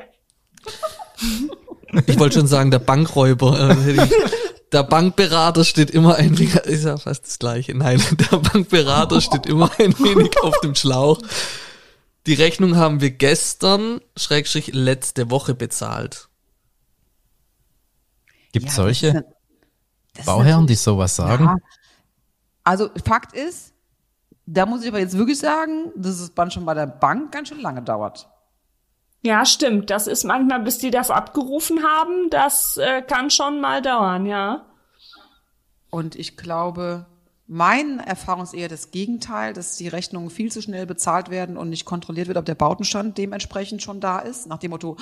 [2.06, 3.76] Ich wollte schon sagen, der Bankräuber.
[4.72, 7.74] Der Bankberater steht immer ein wenig, ist ja fast das gleiche.
[7.76, 8.00] Nein,
[8.30, 11.18] der Bankberater steht immer ein wenig auf dem Schlauch.
[12.26, 16.28] Die Rechnung haben wir gestern, Schrägstrich, letzte Woche bezahlt.
[18.52, 19.24] Gibt ja, solche
[20.24, 21.44] Bauherren, die sowas sagen?
[21.44, 21.56] Ja.
[22.62, 23.72] Also Fakt ist,
[24.46, 27.60] da muss ich aber jetzt wirklich sagen, dass es schon bei der Bank ganz schön
[27.60, 28.28] lange dauert.
[29.22, 29.90] Ja, stimmt.
[29.90, 34.66] Das ist manchmal, bis die das abgerufen haben, das äh, kann schon mal dauern, ja.
[35.90, 37.06] Und ich glaube,
[37.52, 41.68] meine Erfahrung ist eher das Gegenteil, dass die Rechnungen viel zu schnell bezahlt werden und
[41.68, 44.46] nicht kontrolliert wird, ob der Bautenstand dementsprechend schon da ist.
[44.46, 44.96] Nach dem Motto,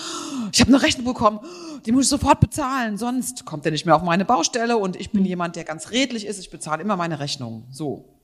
[0.51, 1.41] ich habe eine Rechnung bekommen,
[1.85, 5.13] die muss ich sofort bezahlen, sonst kommt er nicht mehr auf meine Baustelle und ich
[5.13, 7.67] bin jemand, der ganz redlich ist, ich bezahle immer meine Rechnungen.
[7.71, 8.15] So.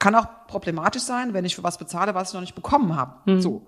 [0.00, 3.30] Kann auch problematisch sein, wenn ich für was bezahle, was ich noch nicht bekommen habe.
[3.30, 3.40] Mhm.
[3.40, 3.66] So.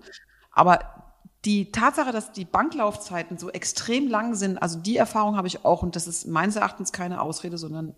[0.51, 1.00] Aber
[1.45, 5.81] die Tatsache, dass die Banklaufzeiten so extrem lang sind, also die Erfahrung habe ich auch
[5.81, 7.95] und das ist meines Erachtens keine Ausrede, sondern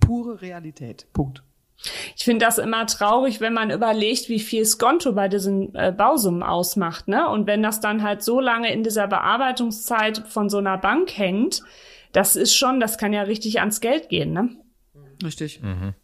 [0.00, 1.06] pure Realität.
[1.12, 1.42] Punkt.
[2.16, 6.42] Ich finde das immer traurig, wenn man überlegt, wie viel Skonto bei diesen äh, Bausummen
[6.42, 7.28] ausmacht, ne?
[7.28, 11.62] Und wenn das dann halt so lange in dieser Bearbeitungszeit von so einer Bank hängt,
[12.12, 14.50] das ist schon, das kann ja richtig ans Geld gehen, ne?
[15.22, 15.60] Richtig.
[15.62, 15.94] Mhm.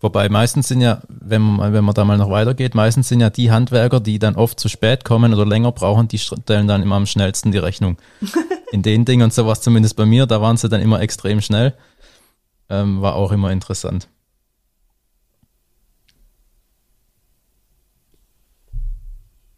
[0.00, 3.28] Wobei meistens sind ja, wenn man, wenn man da mal noch weitergeht, meistens sind ja
[3.28, 6.96] die Handwerker, die dann oft zu spät kommen oder länger brauchen, die stellen dann immer
[6.96, 7.98] am schnellsten die Rechnung.
[8.72, 11.74] In den Dingen und sowas, zumindest bei mir, da waren sie dann immer extrem schnell.
[12.68, 14.08] Ähm, war auch immer interessant.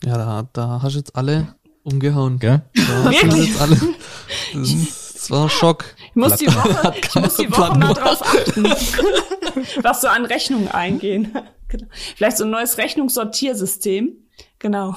[0.03, 2.39] Ja, da, da hast du jetzt alle umgehauen.
[2.39, 2.63] Gell?
[2.75, 3.77] Da hast du jetzt alle.
[4.55, 5.85] Das, das war ein Schock.
[6.15, 8.65] Ich muss die Woche, ich muss die Woche mal drauf achten.
[9.83, 11.37] was so an Rechnungen eingehen.
[11.73, 11.87] Genau.
[12.17, 14.27] Vielleicht so ein neues Rechnungssortiersystem.
[14.59, 14.95] Genau.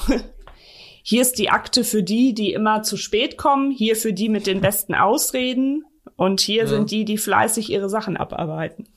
[1.03, 4.45] Hier ist die Akte für die, die immer zu spät kommen, hier für die mit
[4.45, 5.86] den besten Ausreden
[6.18, 6.68] und hier ja.
[6.68, 8.89] sind die, die fleißig ihre Sachen abarbeiten.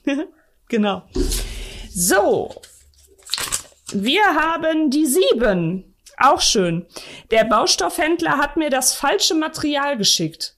[0.68, 1.04] genau.
[1.88, 2.52] So.
[3.92, 5.94] Wir haben die sieben.
[6.16, 6.84] Auch schön.
[7.30, 10.57] Der Baustoffhändler hat mir das falsche Material geschickt.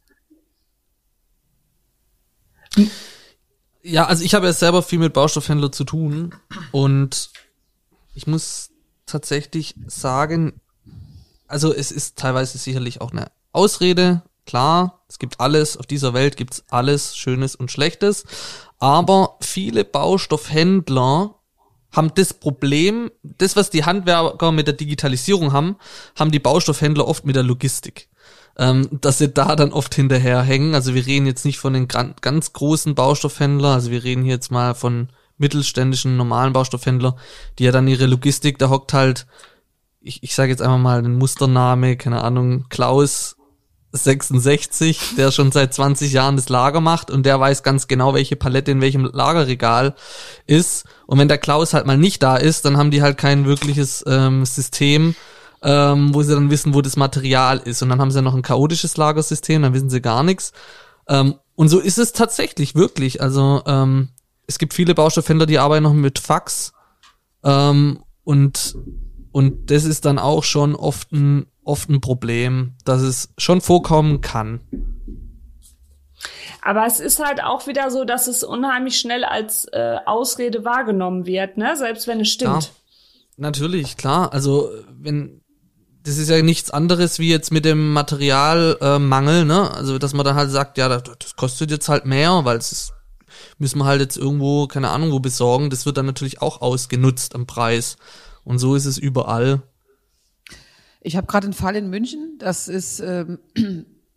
[3.82, 6.34] Ja, also ich habe ja selber viel mit Baustoffhändler zu tun
[6.70, 7.30] und
[8.14, 8.70] ich muss
[9.06, 10.60] tatsächlich sagen,
[11.48, 16.36] also es ist teilweise sicherlich auch eine Ausrede, klar, es gibt alles, auf dieser Welt
[16.36, 18.24] gibt's alles Schönes und Schlechtes,
[18.78, 21.34] aber viele Baustoffhändler
[21.90, 25.76] haben das Problem, das, was die Handwerker mit der Digitalisierung haben,
[26.16, 28.09] haben die Baustoffhändler oft mit der Logistik
[28.60, 30.74] ähm, dass sie da dann oft hinterherhängen.
[30.74, 34.52] Also wir reden jetzt nicht von den ganz großen Baustoffhändlern, also wir reden hier jetzt
[34.52, 35.08] mal von
[35.38, 37.16] mittelständischen, normalen Baustoffhändler,
[37.58, 39.26] die ja dann ihre Logistik, da hockt halt,
[40.02, 43.36] ich, ich sage jetzt einfach mal den Mustername, keine Ahnung, Klaus
[43.92, 48.36] 66, der schon seit 20 Jahren das Lager macht und der weiß ganz genau, welche
[48.36, 49.94] Palette in welchem Lagerregal
[50.46, 50.84] ist.
[51.06, 54.04] Und wenn der Klaus halt mal nicht da ist, dann haben die halt kein wirkliches
[54.06, 55.16] ähm, System,
[55.62, 57.82] ähm, wo sie dann wissen, wo das Material ist.
[57.82, 60.52] Und dann haben sie ja noch ein chaotisches Lagersystem, dann wissen sie gar nichts.
[61.08, 63.20] Ähm, und so ist es tatsächlich, wirklich.
[63.20, 64.08] Also ähm,
[64.46, 66.72] es gibt viele Baustoffhändler, die arbeiten noch mit Fax.
[67.44, 68.76] Ähm, und,
[69.32, 74.20] und das ist dann auch schon oft ein, oft ein Problem, dass es schon vorkommen
[74.20, 74.60] kann.
[76.62, 81.26] Aber es ist halt auch wieder so, dass es unheimlich schnell als äh, Ausrede wahrgenommen
[81.26, 81.76] wird, ne?
[81.76, 82.64] Selbst wenn es stimmt.
[82.64, 82.70] Ja,
[83.38, 84.32] natürlich, klar.
[84.32, 85.39] Also wenn
[86.02, 89.70] das ist ja nichts anderes wie jetzt mit dem Materialmangel, äh, ne?
[89.70, 92.72] Also dass man dann halt sagt, ja, das, das kostet jetzt halt mehr, weil es
[92.72, 92.92] ist,
[93.58, 95.70] müssen wir halt jetzt irgendwo, keine Ahnung, wo besorgen.
[95.70, 97.96] Das wird dann natürlich auch ausgenutzt am Preis.
[98.44, 99.62] Und so ist es überall.
[101.02, 103.38] Ich habe gerade einen Fall in München, das ist ähm,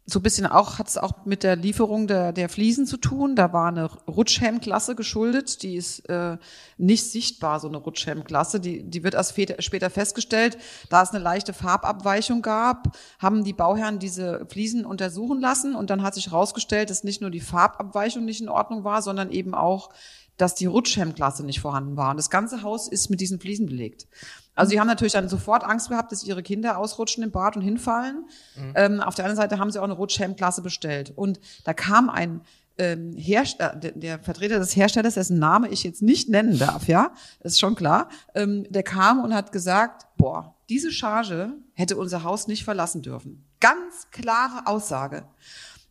[0.05, 3.37] so bisschen auch, hat es auch mit der Lieferung der, der Fliesen zu tun.
[3.37, 6.37] Da war eine Rutschhelmklasse geschuldet, die ist äh,
[6.77, 8.59] nicht sichtbar, so eine Rutschhelmklasse.
[8.59, 10.57] Die, die wird erst später festgestellt.
[10.89, 16.03] Da es eine leichte Farbabweichung gab, haben die Bauherren diese Fliesen untersuchen lassen und dann
[16.03, 19.89] hat sich herausgestellt, dass nicht nur die Farbabweichung nicht in Ordnung war, sondern eben auch
[20.37, 22.11] dass die Rutschhemmklasse nicht vorhanden war.
[22.11, 24.07] Und das ganze Haus ist mit diesen Fliesen belegt.
[24.55, 27.63] Also die haben natürlich dann sofort Angst gehabt, dass ihre Kinder ausrutschen im Bad und
[27.63, 28.25] hinfallen.
[28.55, 28.73] Mhm.
[28.75, 31.11] Ähm, auf der anderen Seite haben sie auch eine Rutschhemmklasse bestellt.
[31.15, 32.41] Und da kam ein
[32.77, 37.11] ähm, Hersteller, der, der Vertreter des Herstellers, dessen Name ich jetzt nicht nennen darf, ja,
[37.41, 42.47] ist schon klar, ähm, der kam und hat gesagt, boah, diese Charge hätte unser Haus
[42.47, 43.45] nicht verlassen dürfen.
[43.59, 45.25] Ganz klare Aussage.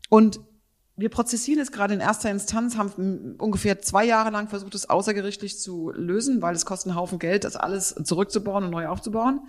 [0.08, 0.40] Und
[0.96, 5.58] wir prozessieren es gerade in erster Instanz, haben ungefähr zwei Jahre lang versucht, es außergerichtlich
[5.58, 9.40] zu lösen, weil es kostet einen Haufen Geld, das alles zurückzubauen und neu aufzubauen.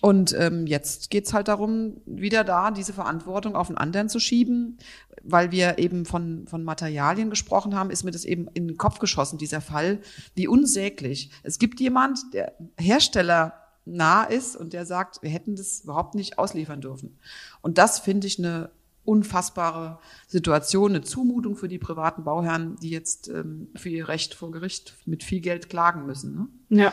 [0.00, 4.78] Und ähm, jetzt geht's halt darum, wieder da diese Verantwortung auf den anderen zu schieben.
[5.22, 8.98] Weil wir eben von, von Materialien gesprochen haben, ist mir das eben in den Kopf
[8.98, 10.00] geschossen, dieser Fall.
[10.34, 11.30] Wie unsäglich.
[11.42, 13.54] Es gibt jemand, der Hersteller
[13.86, 17.18] nah ist und der sagt, wir hätten das überhaupt nicht ausliefern dürfen.
[17.62, 18.70] Und das finde ich eine
[19.06, 24.50] unfassbare Situation, eine Zumutung für die privaten Bauherren, die jetzt ähm, für ihr Recht vor
[24.50, 26.48] Gericht mit viel Geld klagen müssen.
[26.68, 26.82] Ne?
[26.82, 26.92] Ja.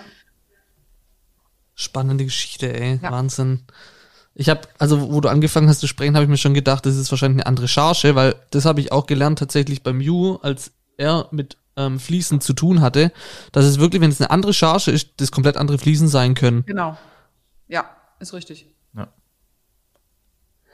[1.75, 2.99] Spannende Geschichte, ey.
[3.01, 3.11] Ja.
[3.11, 3.63] Wahnsinn.
[4.35, 6.95] Ich habe, also wo du angefangen hast zu sprechen, habe ich mir schon gedacht, das
[6.95, 10.71] ist wahrscheinlich eine andere Charge, weil das habe ich auch gelernt tatsächlich beim Ju, als
[10.97, 13.11] er mit ähm, Fliesen zu tun hatte,
[13.51, 16.65] dass es wirklich, wenn es eine andere Charge ist, das komplett andere Fliesen sein können.
[16.65, 16.97] Genau.
[17.67, 17.89] Ja,
[18.19, 18.72] ist richtig.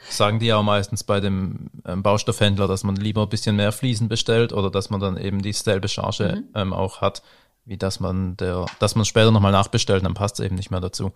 [0.08, 0.12] Ja.
[0.12, 4.08] Sagen die auch meistens bei dem ähm, Baustoffhändler, dass man lieber ein bisschen mehr Fliesen
[4.08, 6.50] bestellt oder dass man dann eben dieselbe Charge mhm.
[6.56, 7.22] ähm, auch hat,
[7.66, 10.82] wie dass man der, dass man später nochmal nachbestellt, dann passt es eben nicht mehr
[10.82, 11.12] dazu.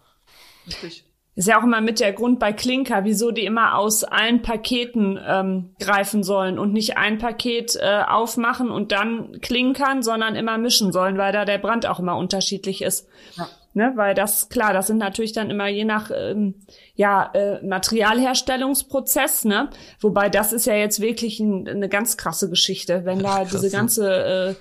[0.68, 1.06] Richtig.
[1.36, 5.20] Ist ja auch immer mit der Grund bei Klinker, wieso die immer aus allen Paketen
[5.26, 10.92] ähm, greifen sollen und nicht ein Paket äh, aufmachen und dann klinkern, sondern immer mischen
[10.92, 13.08] sollen, weil da der Brand auch immer unterschiedlich ist.
[13.36, 13.50] Ja.
[13.76, 16.54] Ne, weil das, klar, das sind natürlich dann immer je nach ähm,
[16.94, 19.72] ja, äh, Materialherstellungsprozess, ne?
[20.00, 24.14] Wobei das ist ja jetzt wirklich ein, eine ganz krasse Geschichte, wenn da diese ganze
[24.14, 24.56] äh,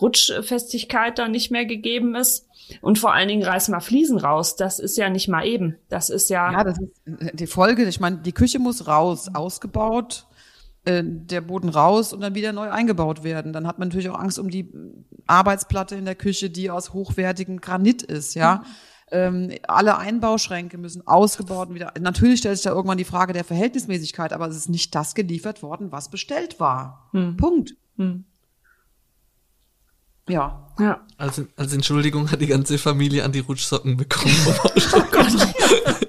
[0.00, 2.48] Rutschfestigkeit da nicht mehr gegeben ist.
[2.80, 4.56] Und vor allen Dingen reiß mal Fliesen raus.
[4.56, 5.76] Das ist ja nicht mal eben.
[5.90, 6.50] Das ist ja.
[6.50, 7.84] Ja, das ist äh, die Folge.
[7.84, 10.26] Ich meine, die Küche muss raus, ausgebaut
[10.86, 13.52] der Boden raus und dann wieder neu eingebaut werden.
[13.52, 14.70] Dann hat man natürlich auch Angst um die
[15.26, 18.56] Arbeitsplatte in der Küche, die aus hochwertigem Granit ist, ja.
[18.56, 18.64] Mhm.
[19.10, 21.92] Ähm, alle Einbauschränke müssen ausgebaut und wieder.
[22.00, 25.62] Natürlich stellt sich da irgendwann die Frage der Verhältnismäßigkeit, aber es ist nicht das geliefert
[25.62, 27.08] worden, was bestellt war.
[27.12, 27.36] Mhm.
[27.36, 27.74] Punkt.
[27.96, 28.24] Mhm.
[30.28, 30.68] Ja.
[30.78, 31.00] ja.
[31.18, 34.34] Als, als Entschuldigung hat die ganze Familie an die Rutschsocken bekommen.
[34.92, 35.54] oh Gott.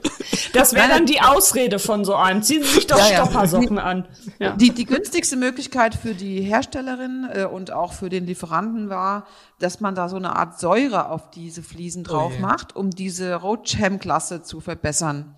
[0.54, 2.44] Das wäre dann die Ausrede von so einem.
[2.44, 3.84] Ziehen Sie sich doch ja, Stoppersocken ja.
[3.84, 4.08] an.
[4.40, 4.56] Ja.
[4.56, 9.28] Die, die günstigste Möglichkeit für die Herstellerin äh, und auch für den Lieferanten war,
[9.60, 13.36] dass man da so eine Art Säure auf diese Fliesen drauf oh, macht, um diese
[13.36, 15.36] Roadchem-Klasse zu verbessern.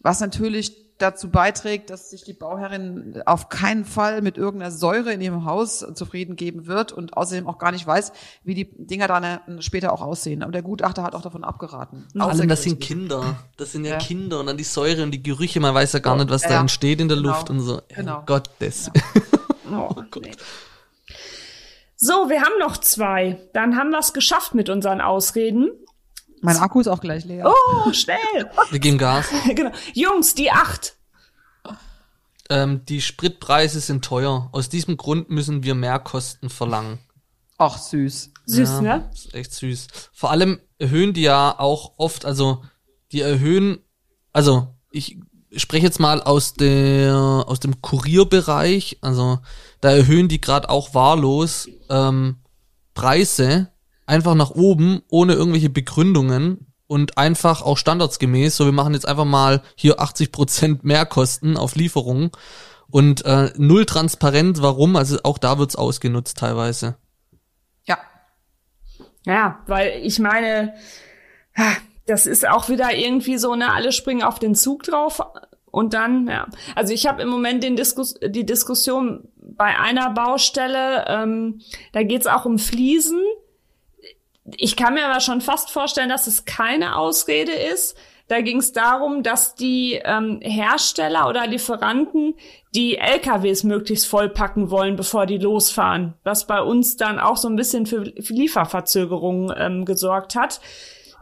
[0.00, 5.20] Was natürlich dazu beiträgt, dass sich die Bauherrin auf keinen Fall mit irgendeiner Säure in
[5.20, 8.12] ihrem Haus zufrieden geben wird und außerdem auch gar nicht weiß,
[8.44, 10.42] wie die Dinger dann äh, später auch aussehen.
[10.42, 12.06] Aber der Gutachter hat auch davon abgeraten.
[12.16, 13.36] Vor allem, das sind Kinder.
[13.56, 15.98] Das sind ja, ja, Kinder und dann die Säure und die Gerüche, man weiß ja
[15.98, 17.30] gar nicht, was ja, da entsteht in der genau.
[17.30, 17.80] Luft und so.
[17.88, 18.12] Genau.
[18.22, 18.90] Oh Gottes.
[18.94, 19.78] Ja.
[19.78, 20.22] oh Gott.
[20.22, 20.32] Nee.
[21.96, 23.38] So, wir haben noch zwei.
[23.52, 25.70] Dann haben wir es geschafft mit unseren Ausreden.
[26.42, 27.46] Mein Akku ist auch gleich leer.
[27.46, 28.18] Oh, schnell.
[28.70, 29.26] Wir geben Gas.
[29.54, 29.70] genau.
[29.94, 30.96] Jungs, die acht.
[32.50, 34.48] Ähm, die Spritpreise sind teuer.
[34.52, 36.98] Aus diesem Grund müssen wir Mehrkosten verlangen.
[37.58, 38.30] Ach, süß.
[38.44, 39.10] Süß, ja, ne?
[39.14, 39.86] Ist echt süß.
[40.12, 42.62] Vor allem erhöhen die ja auch oft, also
[43.12, 43.78] die erhöhen,
[44.32, 45.18] also ich
[45.54, 49.38] spreche jetzt mal aus der aus dem Kurierbereich, also
[49.80, 52.38] da erhöhen die gerade auch wahllos ähm,
[52.94, 53.71] Preise
[54.06, 58.56] einfach nach oben, ohne irgendwelche Begründungen und einfach auch standardsgemäß.
[58.56, 62.30] So, wir machen jetzt einfach mal hier 80 Prozent mehr Kosten auf Lieferungen
[62.90, 64.96] und äh, null transparent, warum.
[64.96, 66.96] Also auch da wird's ausgenutzt teilweise.
[67.84, 67.98] Ja.
[69.24, 70.74] Ja, weil ich meine,
[72.06, 75.22] das ist auch wieder irgendwie so, ne, alle springen auf den Zug drauf
[75.70, 76.46] und dann, ja.
[76.76, 81.60] Also ich habe im Moment den Diskus die Diskussion bei einer Baustelle, ähm,
[81.92, 83.20] da geht's auch um Fliesen.
[84.56, 87.96] Ich kann mir aber schon fast vorstellen, dass es keine Ausrede ist.
[88.28, 92.34] Da ging es darum, dass die ähm, Hersteller oder Lieferanten
[92.74, 97.56] die LKWs möglichst vollpacken wollen, bevor die losfahren, was bei uns dann auch so ein
[97.56, 100.60] bisschen für Lieferverzögerungen ähm, gesorgt hat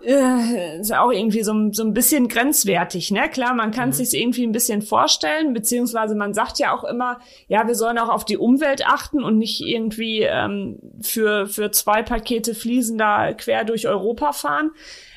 [0.04, 3.28] äh, ist auch irgendwie so, so ein bisschen grenzwertig, ne?
[3.28, 3.92] Klar, man kann mhm.
[3.94, 8.08] sich irgendwie ein bisschen vorstellen, beziehungsweise man sagt ja auch immer, ja, wir sollen auch
[8.08, 13.64] auf die Umwelt achten und nicht irgendwie ähm, für für zwei Pakete Fliesen da quer
[13.64, 14.70] durch Europa fahren.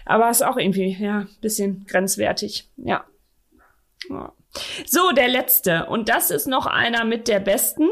[0.06, 3.06] Aber ist auch irgendwie ja bisschen grenzwertig, ja.
[4.10, 4.34] ja.
[4.86, 7.90] So, der letzte und das ist noch einer mit der besten.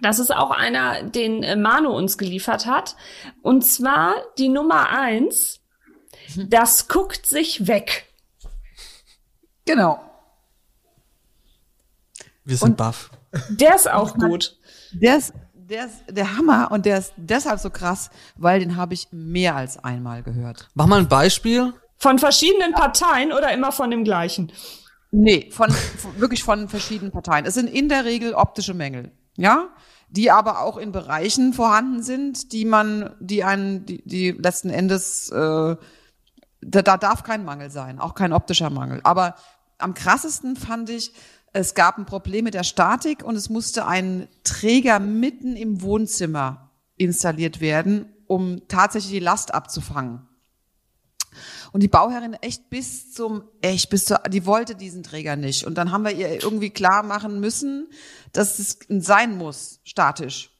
[0.00, 2.96] Das ist auch einer, den äh, Manu uns geliefert hat.
[3.42, 5.63] Und zwar die Nummer eins
[6.48, 8.06] das guckt sich weg.
[9.64, 10.00] Genau.
[12.44, 13.10] Wir sind baff.
[13.48, 14.56] Der ist auch gut.
[14.92, 18.94] Der ist, der ist der Hammer und der ist deshalb so krass, weil den habe
[18.94, 20.68] ich mehr als einmal gehört.
[20.74, 21.72] Mach mal ein Beispiel.
[21.96, 24.52] Von verschiedenen Parteien oder immer von dem gleichen?
[25.10, 27.46] Nee, von, von wirklich von verschiedenen Parteien.
[27.46, 29.10] Es sind in der Regel optische Mängel.
[29.36, 29.70] Ja?
[30.14, 35.28] die aber auch in Bereichen vorhanden sind, die man, die einen, die, die letzten Endes
[35.30, 35.76] äh,
[36.64, 39.00] da, da darf kein Mangel sein, auch kein optischer Mangel.
[39.04, 39.34] Aber
[39.78, 41.12] am krassesten fand ich,
[41.52, 46.70] es gab ein Problem mit der Statik und es musste ein Träger mitten im Wohnzimmer
[46.96, 50.26] installiert werden, um tatsächlich die Last abzufangen.
[51.72, 55.64] Und die Bauherrin echt bis zum, echt bis zur, die wollte diesen Träger nicht.
[55.64, 57.88] Und dann haben wir ihr irgendwie klar machen müssen,
[58.32, 60.50] dass es sein muss, statisch.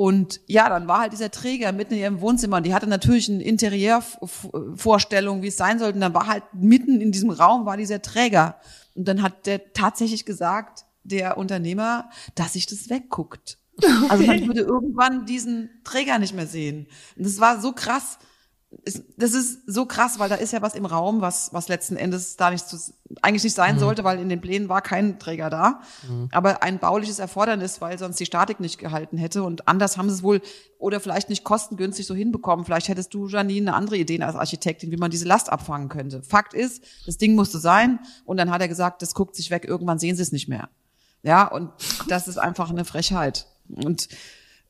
[0.00, 3.28] Und ja, dann war halt dieser Träger mitten in ihrem Wohnzimmer und die hatte natürlich
[3.28, 5.96] eine Interieurvorstellung, wie es sein sollte.
[5.96, 8.60] Und dann war halt mitten in diesem Raum war dieser Träger.
[8.94, 13.58] Und dann hat der tatsächlich gesagt, der Unternehmer, dass sich das wegguckt.
[14.08, 16.86] Also man würde irgendwann diesen Träger nicht mehr sehen.
[17.16, 18.20] Und das war so krass
[18.84, 21.96] ist, das ist so krass, weil da ist ja was im Raum, was, was letzten
[21.96, 22.76] Endes da nicht zu,
[23.22, 23.80] eigentlich nicht sein mhm.
[23.80, 25.80] sollte, weil in den Plänen war kein Träger da.
[26.06, 26.28] Mhm.
[26.32, 29.42] Aber ein bauliches Erfordernis, weil sonst die Statik nicht gehalten hätte.
[29.42, 30.42] Und anders haben sie es wohl
[30.78, 32.66] oder vielleicht nicht kostengünstig so hinbekommen.
[32.66, 36.22] Vielleicht hättest du, Janine, eine andere Idee als Architektin, wie man diese Last abfangen könnte.
[36.22, 38.00] Fakt ist, das Ding musste sein.
[38.26, 40.68] Und dann hat er gesagt, das guckt sich weg, irgendwann sehen sie es nicht mehr.
[41.22, 41.70] Ja, und
[42.08, 43.46] das ist einfach eine Frechheit.
[43.68, 44.08] Und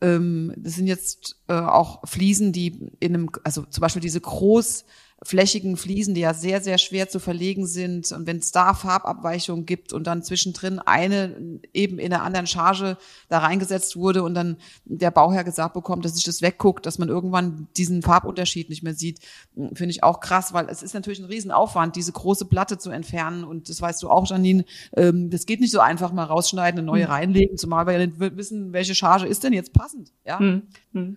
[0.01, 4.85] ähm, das sind jetzt äh, auch Fliesen, die in einem, also zum Beispiel diese groß
[5.23, 8.13] flächigen Fliesen, die ja sehr, sehr schwer zu verlegen sind.
[8.13, 12.97] Und wenn es da Farbabweichungen gibt und dann zwischendrin eine eben in einer anderen Charge
[13.29, 17.09] da reingesetzt wurde und dann der Bauherr gesagt bekommt, dass sich das wegguckt, dass man
[17.09, 19.19] irgendwann diesen Farbunterschied nicht mehr sieht,
[19.55, 23.43] finde ich auch krass, weil es ist natürlich ein Riesenaufwand, diese große Platte zu entfernen.
[23.43, 24.65] Und das weißt du auch, Janine,
[24.97, 27.11] ähm, das geht nicht so einfach mal rausschneiden, eine neue mhm.
[27.11, 30.13] reinlegen, zumal wir ja nicht wissen, welche Charge ist denn jetzt passend.
[30.25, 30.39] Ja?
[30.39, 30.63] Mhm.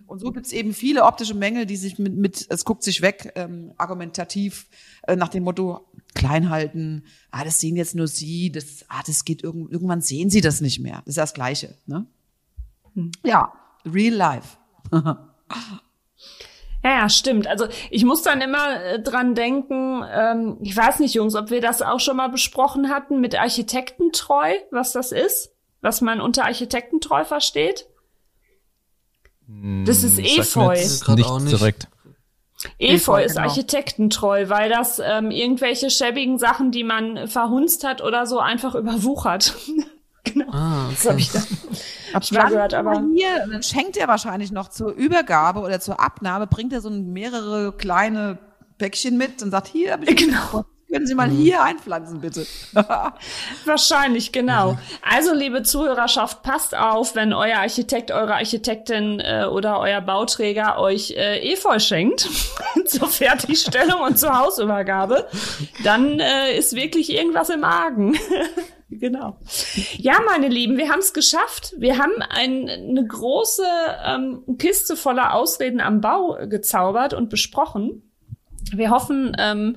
[0.06, 3.00] Und so gibt es eben viele optische Mängel, die sich mit, mit es guckt sich
[3.00, 4.66] weg, ähm, argumentativ
[5.02, 9.24] äh, nach dem Motto klein halten, ah, das sehen jetzt nur Sie, das, ah, das
[9.24, 11.02] geht irgend, irgendwann sehen Sie das nicht mehr.
[11.04, 12.06] Das ist das Gleiche, ne?
[12.94, 13.12] Hm.
[13.24, 13.52] Ja,
[13.84, 14.56] real life.
[16.84, 17.46] Ja, ja, stimmt.
[17.46, 21.60] Also ich muss dann immer äh, dran denken, ähm, ich weiß nicht, Jungs, ob wir
[21.60, 27.24] das auch schon mal besprochen hatten mit Architektentreu, was das ist, was man unter Architektentreu
[27.24, 27.86] versteht.
[29.84, 30.74] Das ist Efeu.
[30.74, 31.86] Nicht, nicht direkt.
[32.78, 33.48] Efeu ist genau.
[33.48, 39.54] architektentreu, weil das ähm, irgendwelche schäbigen Sachen, die man verhunzt hat oder so, einfach überwuchert.
[40.24, 40.50] genau.
[40.52, 40.94] Ah, okay.
[40.94, 41.40] Das habe ich da
[42.14, 42.74] hab ich mal gehört.
[42.74, 46.90] Aber hier, dann schenkt er wahrscheinlich noch zur Übergabe oder zur Abnahme, bringt er so
[46.90, 48.38] mehrere kleine
[48.78, 50.64] Päckchen mit und sagt, hier habe ich genau.
[50.92, 51.38] Können Sie mal mhm.
[51.38, 52.46] hier einpflanzen, bitte.
[53.64, 54.72] Wahrscheinlich, genau.
[54.72, 54.78] Mhm.
[55.00, 61.12] Also, liebe Zuhörerschaft, passt auf, wenn euer Architekt, eure Architektin äh, oder euer Bauträger euch
[61.12, 62.28] äh, Efeu schenkt
[62.84, 65.28] zur Fertigstellung und zur Hausübergabe,
[65.82, 68.18] dann äh, ist wirklich irgendwas im Argen.
[68.90, 69.38] genau.
[69.96, 71.72] Ja, meine Lieben, wir haben es geschafft.
[71.78, 73.64] Wir haben ein, eine große
[74.04, 78.10] ähm, Kiste voller Ausreden am Bau gezaubert und besprochen.
[78.74, 79.76] Wir hoffen, ähm,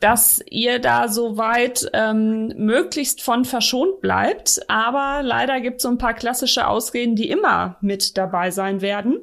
[0.00, 4.60] dass ihr da soweit ähm, möglichst von verschont bleibt.
[4.68, 9.20] Aber leider gibt es so ein paar klassische Ausreden, die immer mit dabei sein werden.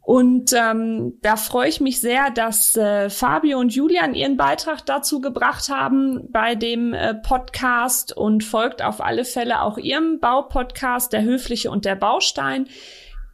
[0.00, 5.22] Und ähm, da freue ich mich sehr, dass äh, Fabio und Julian ihren Beitrag dazu
[5.22, 11.22] gebracht haben bei dem äh, Podcast und folgt auf alle Fälle auch ihrem Baupodcast, der
[11.22, 12.68] Höfliche und der Baustein.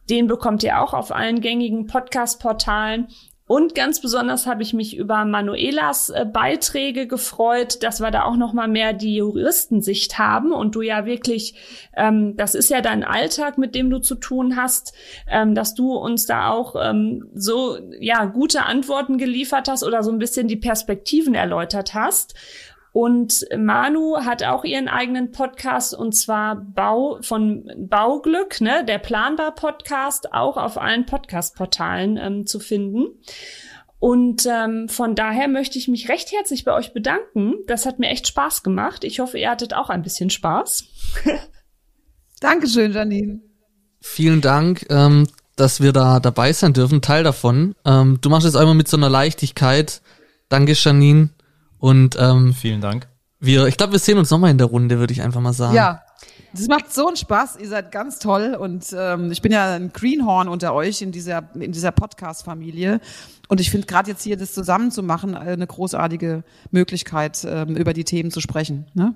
[0.09, 3.09] Den bekommt ihr auch auf allen gängigen Podcast-Portalen.
[3.51, 8.37] Und ganz besonders habe ich mich über Manuelas äh, Beiträge gefreut, dass wir da auch
[8.37, 11.55] noch mal mehr die Juristensicht haben und du ja wirklich,
[11.97, 14.93] ähm, das ist ja dein Alltag, mit dem du zu tun hast,
[15.27, 20.13] ähm, dass du uns da auch ähm, so ja gute Antworten geliefert hast oder so
[20.13, 22.35] ein bisschen die Perspektiven erläutert hast.
[22.93, 29.55] Und Manu hat auch ihren eigenen Podcast und zwar Bau von Bauglück, ne, der Planbar
[29.55, 33.07] Podcast, auch auf allen Podcast-Portalen ähm, zu finden.
[33.97, 37.53] Und ähm, von daher möchte ich mich recht herzlich bei euch bedanken.
[37.67, 39.03] Das hat mir echt Spaß gemacht.
[39.03, 40.85] Ich hoffe, ihr hattet auch ein bisschen Spaß.
[42.41, 43.41] Dankeschön, Janine.
[44.01, 47.75] Vielen Dank, ähm, dass wir da dabei sein dürfen, Teil davon.
[47.85, 50.01] Ähm, du machst es einmal mit so einer Leichtigkeit.
[50.49, 51.29] Danke, Janine.
[51.81, 53.07] Und ähm, vielen Dank.
[53.39, 55.75] Wir, ich glaube, wir sehen uns nochmal in der Runde, würde ich einfach mal sagen.
[55.75, 56.03] Ja,
[56.53, 57.57] das macht so einen Spaß.
[57.59, 61.49] Ihr seid ganz toll und ähm, ich bin ja ein Greenhorn unter euch in dieser
[61.55, 63.01] in dieser Podcast-Familie
[63.47, 67.93] und ich finde gerade jetzt hier das zusammen zu machen eine großartige Möglichkeit, ähm, über
[67.93, 68.85] die Themen zu sprechen.
[68.93, 69.15] Ne?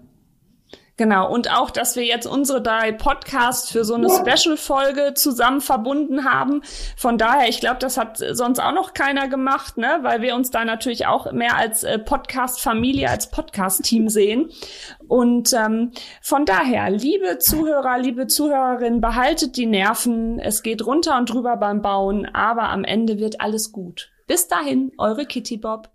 [0.97, 6.23] Genau, und auch, dass wir jetzt unsere drei Podcasts für so eine Special-Folge zusammen verbunden
[6.23, 6.61] haben.
[6.95, 9.99] Von daher, ich glaube, das hat sonst auch noch keiner gemacht, ne?
[10.03, 14.51] weil wir uns da natürlich auch mehr als äh, Podcast-Familie, als Podcast-Team sehen.
[15.09, 15.91] Und ähm,
[16.21, 20.39] von daher, liebe Zuhörer, liebe Zuhörerinnen, behaltet die Nerven.
[20.39, 24.11] Es geht runter und drüber beim Bauen, aber am Ende wird alles gut.
[24.27, 25.94] Bis dahin, eure Kitty Bob.